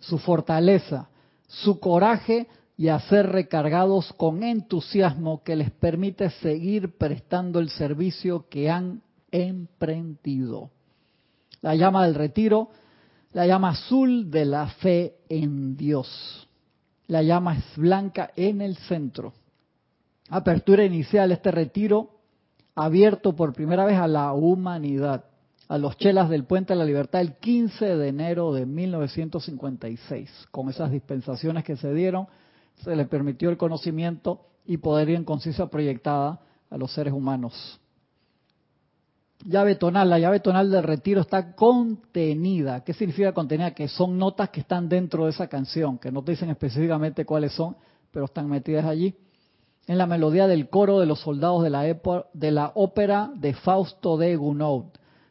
[0.00, 1.08] su fortaleza,
[1.46, 2.46] su coraje
[2.76, 9.02] y a ser recargados con entusiasmo que les permite seguir prestando el servicio que han
[9.30, 10.70] emprendido.
[11.62, 12.68] La llama del retiro,
[13.32, 16.48] la llama azul de la fe en Dios.
[17.06, 19.32] La llama es blanca en el centro.
[20.28, 22.10] Apertura inicial, este retiro
[22.74, 25.24] abierto por primera vez a la humanidad,
[25.68, 30.68] a los chelas del Puente de la Libertad el 15 de enero de 1956, con
[30.68, 32.26] esas dispensaciones que se dieron
[32.82, 37.80] se le permitió el conocimiento y poder ir en conciencia proyectada a los seres humanos.
[39.44, 42.82] Llave tonal, la llave tonal del retiro está contenida.
[42.82, 43.72] ¿Qué significa contenida?
[43.72, 47.52] Que son notas que están dentro de esa canción, que no te dicen específicamente cuáles
[47.52, 47.76] son,
[48.10, 49.14] pero están metidas allí.
[49.86, 54.16] En la melodía del coro de los soldados de la, de la ópera de Fausto
[54.16, 54.86] de Gounod.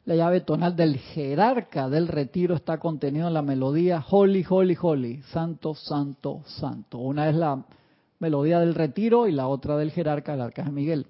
[0.06, 5.22] La llave tonal del jerarca del retiro está contenido en la melodía Holy, Holy, Holy,
[5.32, 7.00] Santo, Santo, Santo.
[7.00, 7.66] Una es la
[8.20, 11.08] melodía del retiro y la otra del jerarca, el arcángel Miguel.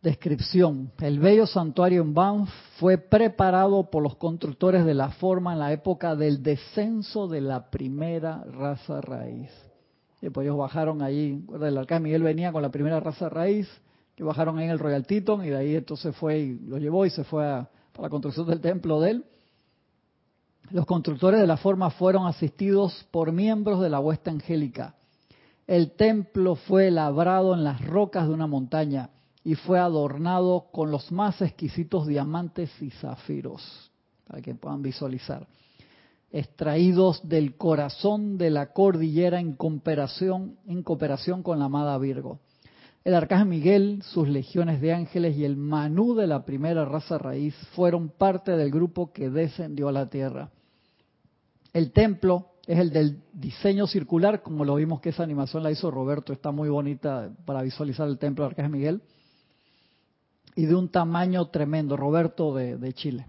[0.00, 0.92] Descripción.
[1.00, 5.72] El bello santuario en Banff fue preparado por los constructores de la forma en la
[5.72, 9.50] época del descenso de la primera raza raíz.
[10.22, 13.68] Y pues ellos bajaron allí, el arcángel Miguel venía con la primera raza raíz,
[14.16, 17.10] que bajaron en el Royal Teton y de ahí entonces fue y lo llevó y
[17.10, 17.68] se fue a,
[18.00, 19.24] la construcción del templo de él.
[20.70, 24.94] Los constructores de la forma fueron asistidos por miembros de la huesta angélica.
[25.66, 29.10] El templo fue labrado en las rocas de una montaña
[29.44, 33.90] y fue adornado con los más exquisitos diamantes y zafiros,
[34.26, 35.46] para que puedan visualizar,
[36.30, 42.40] extraídos del corazón de la cordillera en cooperación, en cooperación con la amada Virgo.
[43.06, 47.54] El arcángel Miguel, sus legiones de ángeles y el Manú de la primera raza raíz
[47.76, 50.50] fueron parte del grupo que descendió a la tierra.
[51.72, 55.88] El templo es el del diseño circular, como lo vimos que esa animación la hizo
[55.88, 59.02] Roberto, está muy bonita para visualizar el templo del arcángel Miguel
[60.56, 63.28] y de un tamaño tremendo, Roberto de, Chile.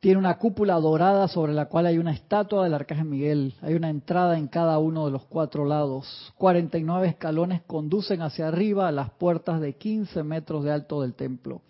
[0.00, 3.54] Tiene una cúpula dorada sobre la cual hay una estatua del Arcángel Miguel.
[3.60, 6.32] Hay una entrada en cada uno de los cuatro lados.
[6.38, 11.60] 49 escalones conducen hacia arriba a las puertas de 15 metros de alto del templo.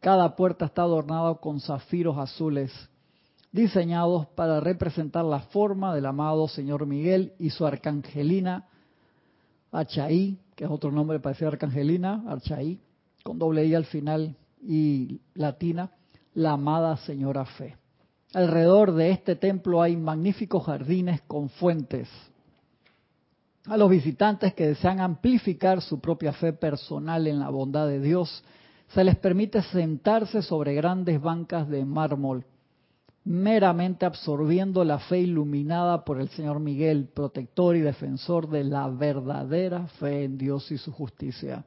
[0.00, 2.72] Cada puerta está adornada con zafiros azules,
[3.52, 8.66] diseñados para representar la forma del amado Señor Miguel y su arcangelina
[9.70, 12.80] Achaí, que es otro nombre para decir arcangelina, Archaí,
[13.22, 15.90] con doble I al final y latina,
[16.38, 17.76] la amada señora Fe.
[18.32, 22.08] Alrededor de este templo hay magníficos jardines con fuentes.
[23.66, 28.44] A los visitantes que desean amplificar su propia fe personal en la bondad de Dios,
[28.86, 32.44] se les permite sentarse sobre grandes bancas de mármol,
[33.24, 39.88] meramente absorbiendo la fe iluminada por el Señor Miguel, protector y defensor de la verdadera
[39.98, 41.64] fe en Dios y su justicia.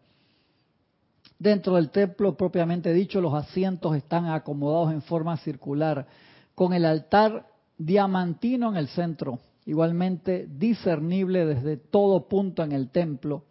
[1.41, 6.05] Dentro del templo propiamente dicho, los asientos están acomodados en forma circular,
[6.53, 7.47] con el altar
[7.79, 13.43] diamantino en el centro, igualmente discernible desde todo punto en el templo.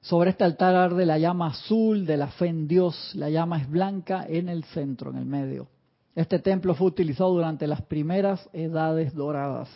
[0.00, 3.68] Sobre este altar arde la llama azul de la fe en Dios, la llama es
[3.68, 5.66] blanca en el centro, en el medio.
[6.14, 9.68] Este templo fue utilizado durante las primeras edades doradas.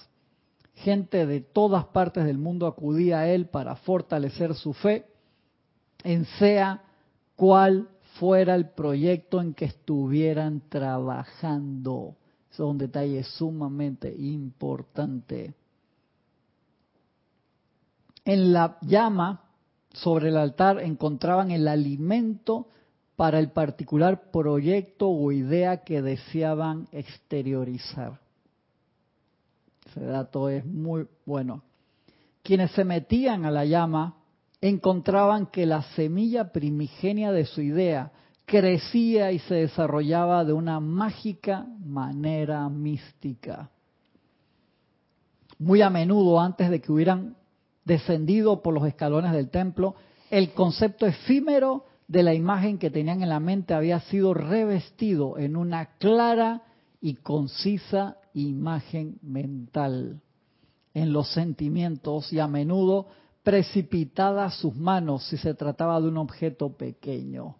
[0.76, 5.06] Gente de todas partes del mundo acudía a él para fortalecer su fe
[6.04, 6.84] en sea
[7.36, 12.16] cuál fuera el proyecto en que estuvieran trabajando.
[12.50, 15.54] Eso es un detalle sumamente importante.
[18.24, 19.42] En la llama
[19.92, 22.68] sobre el altar encontraban el alimento
[23.14, 28.20] para el particular proyecto o idea que deseaban exteriorizar.
[29.86, 31.62] Ese dato es muy bueno.
[32.42, 34.16] Quienes se metían a la llama
[34.60, 38.12] encontraban que la semilla primigenia de su idea
[38.46, 43.70] crecía y se desarrollaba de una mágica manera mística.
[45.58, 47.36] Muy a menudo, antes de que hubieran
[47.84, 49.94] descendido por los escalones del templo,
[50.30, 55.56] el concepto efímero de la imagen que tenían en la mente había sido revestido en
[55.56, 56.62] una clara
[57.00, 60.20] y concisa imagen mental,
[60.94, 63.06] en los sentimientos y a menudo
[63.46, 67.54] precipitada a sus manos si se trataba de un objeto pequeño.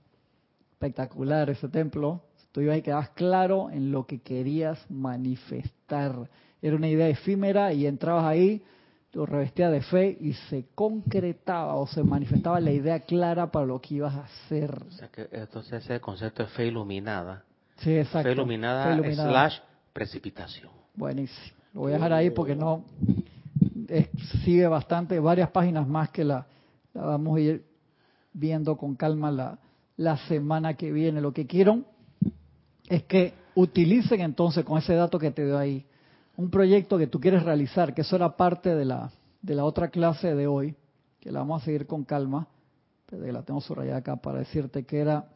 [0.73, 2.25] Espectacular ese templo.
[2.51, 6.29] Tú ibas y quedabas claro en lo que querías manifestar.
[6.61, 8.65] Era una idea efímera y entrabas ahí,
[9.13, 13.81] lo revestías de fe y se concretaba o se manifestaba la idea clara para lo
[13.81, 14.77] que ibas a hacer.
[14.89, 17.45] O sea que entonces ese concepto de fe iluminada.
[17.77, 18.29] Sí, exacto.
[18.29, 19.31] Fe iluminada, fe iluminada.
[19.31, 19.59] slash
[19.93, 20.73] precipitación.
[20.97, 21.57] Buenísimo.
[21.75, 22.83] Lo voy a dejar ahí porque no
[24.45, 26.47] sigue bastante, varias páginas más que la,
[26.95, 27.65] vamos a ir
[28.33, 29.59] viendo con calma la,
[29.97, 31.21] la semana que viene.
[31.21, 31.85] Lo que quiero
[32.89, 35.87] es que utilicen entonces con ese dato que te doy ahí
[36.37, 39.11] un proyecto que tú quieres realizar, que eso era parte de la,
[39.41, 40.77] de la otra clase de hoy,
[41.21, 42.47] que la vamos a seguir con calma,
[43.07, 45.29] pero la tengo subrayada acá para decirte que era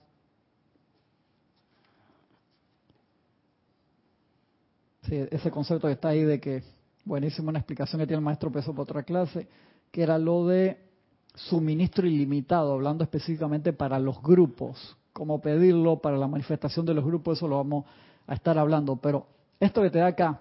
[5.03, 6.63] sí, ese concepto que está ahí de que
[7.11, 9.49] buenísima una explicación que tiene el maestro Peso para otra clase,
[9.91, 10.79] que era lo de
[11.35, 17.37] suministro ilimitado, hablando específicamente para los grupos, cómo pedirlo para la manifestación de los grupos,
[17.37, 17.85] eso lo vamos
[18.29, 18.95] a estar hablando.
[18.95, 19.27] Pero
[19.59, 20.41] esto que te da acá,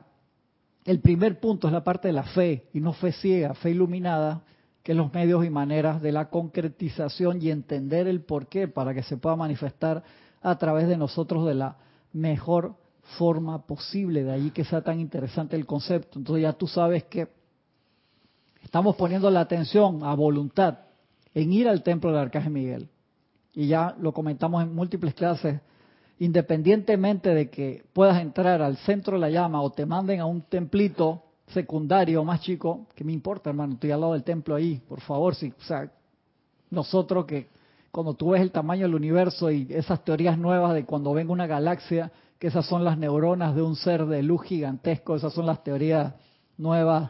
[0.85, 4.43] el primer punto es la parte de la fe, y no fe ciega, fe iluminada,
[4.83, 9.01] que es los medios y maneras de la concretización y entender el porqué para que
[9.01, 10.03] se pueda manifestar
[10.39, 11.77] a través de nosotros de la
[12.13, 12.75] mejor
[13.17, 16.19] forma posible, de ahí que sea tan interesante el concepto.
[16.19, 17.27] Entonces ya tú sabes que
[18.63, 20.79] estamos poniendo la atención a voluntad
[21.33, 22.89] en ir al templo del Arcángel Miguel
[23.53, 25.59] y ya lo comentamos en múltiples clases,
[26.19, 30.41] independientemente de que puedas entrar al centro de la llama o te manden a un
[30.41, 35.01] templito secundario más chico, que me importa, hermano, estoy al lado del templo ahí, por
[35.01, 35.91] favor, sí, o sea,
[36.69, 37.47] nosotros que
[37.91, 41.47] cuando tú ves el tamaño del universo y esas teorías nuevas de cuando venga una
[41.47, 45.63] galaxia, que esas son las neuronas de un ser de luz gigantesco, esas son las
[45.63, 46.13] teorías
[46.57, 47.09] nuevas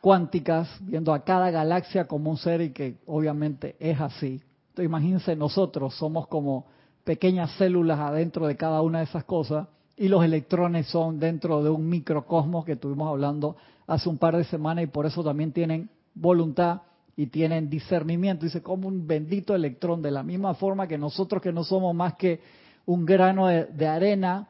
[0.00, 4.40] cuánticas, viendo a cada galaxia como un ser y que obviamente es así.
[4.70, 6.66] Entonces imagínense, nosotros somos como
[7.04, 11.68] pequeñas células adentro de cada una de esas cosas y los electrones son dentro de
[11.68, 13.56] un microcosmos que estuvimos hablando
[13.86, 16.82] hace un par de semanas y por eso también tienen voluntad
[17.16, 18.46] y tienen discernimiento.
[18.46, 22.14] Dice, como un bendito electrón, de la misma forma que nosotros que no somos más
[22.14, 22.40] que
[22.86, 24.48] un grano de, arena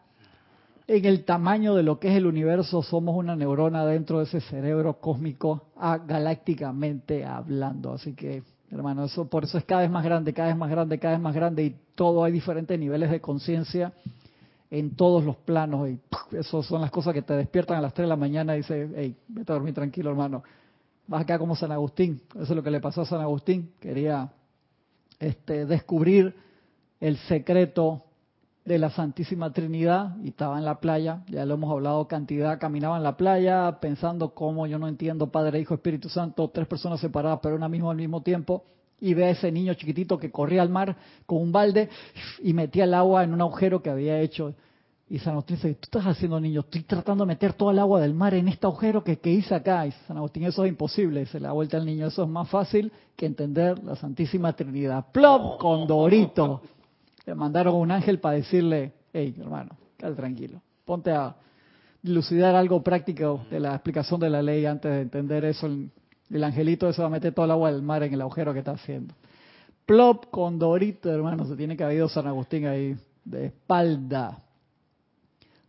[0.97, 4.41] en el tamaño de lo que es el universo, somos una neurona dentro de ese
[4.41, 5.69] cerebro cósmico
[6.07, 7.93] galácticamente hablando.
[7.93, 10.99] Así que, hermano, eso por eso es cada vez más grande, cada vez más grande,
[10.99, 13.93] cada vez más grande y todo hay diferentes niveles de conciencia
[14.71, 16.01] en todos los planos y
[16.37, 18.91] eso son las cosas que te despiertan a las 3 de la mañana y dices,
[18.95, 20.43] hey, vete a dormir tranquilo, hermano
[21.11, 22.23] vas acá como San Agustín.
[22.35, 23.73] Eso es lo que le pasó a San Agustín.
[23.81, 24.33] Quería
[25.19, 26.37] este, descubrir
[27.01, 28.05] el secreto
[28.65, 32.97] de la Santísima Trinidad y estaba en la playa, ya lo hemos hablado cantidad, caminaba
[32.97, 37.41] en la playa pensando cómo yo no entiendo Padre, Hijo, Espíritu Santo, tres personas separadas
[37.43, 38.65] pero una misma al mismo tiempo
[39.01, 40.97] y ve a ese niño chiquitito que corría al mar
[41.27, 41.89] con un balde
[42.43, 44.55] y metía el agua en un agujero que había hecho
[45.11, 48.01] y San Agustín dice, tú estás haciendo niño, estoy tratando de meter toda el agua
[48.01, 49.85] del mar en este agujero que, hice acá.
[49.85, 52.49] Y San Agustín, eso es imposible, se le da vuelta al niño, eso es más
[52.49, 55.07] fácil que entender la Santísima Trinidad.
[55.11, 55.59] ¡Plop!
[55.59, 56.63] Con Dorito.
[57.27, 61.37] Le mandaron un ángel para decirle, hey, hermano, quédate tranquilo, ponte a
[62.03, 65.67] dilucidar algo práctico de la explicación de la ley antes de entender eso.
[65.67, 68.61] El, angelito eso va a meter toda el agua del mar en el agujero que
[68.61, 69.15] está haciendo.
[69.85, 74.39] Plop con Dorito, hermano, se tiene que haber ido San Agustín ahí de espalda.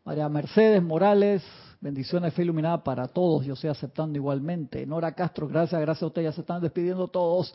[0.06, 1.44] María Mercedes Morales,
[1.80, 3.46] bendiciones, fe iluminada para todos.
[3.46, 4.86] Yo estoy aceptando igualmente.
[4.86, 6.22] Nora Castro, gracias, gracias a usted.
[6.22, 7.54] Ya se están despidiendo todos.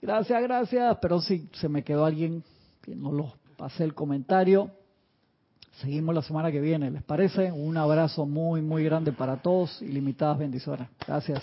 [0.00, 0.98] Gracias, gracias.
[1.00, 2.42] Pero si se me quedó alguien
[2.82, 4.70] que no lo pasé el comentario.
[5.80, 7.50] Seguimos la semana que viene, ¿les parece?
[7.50, 10.88] Un abrazo muy, muy grande para todos y limitadas bendiciones.
[11.06, 11.42] Gracias.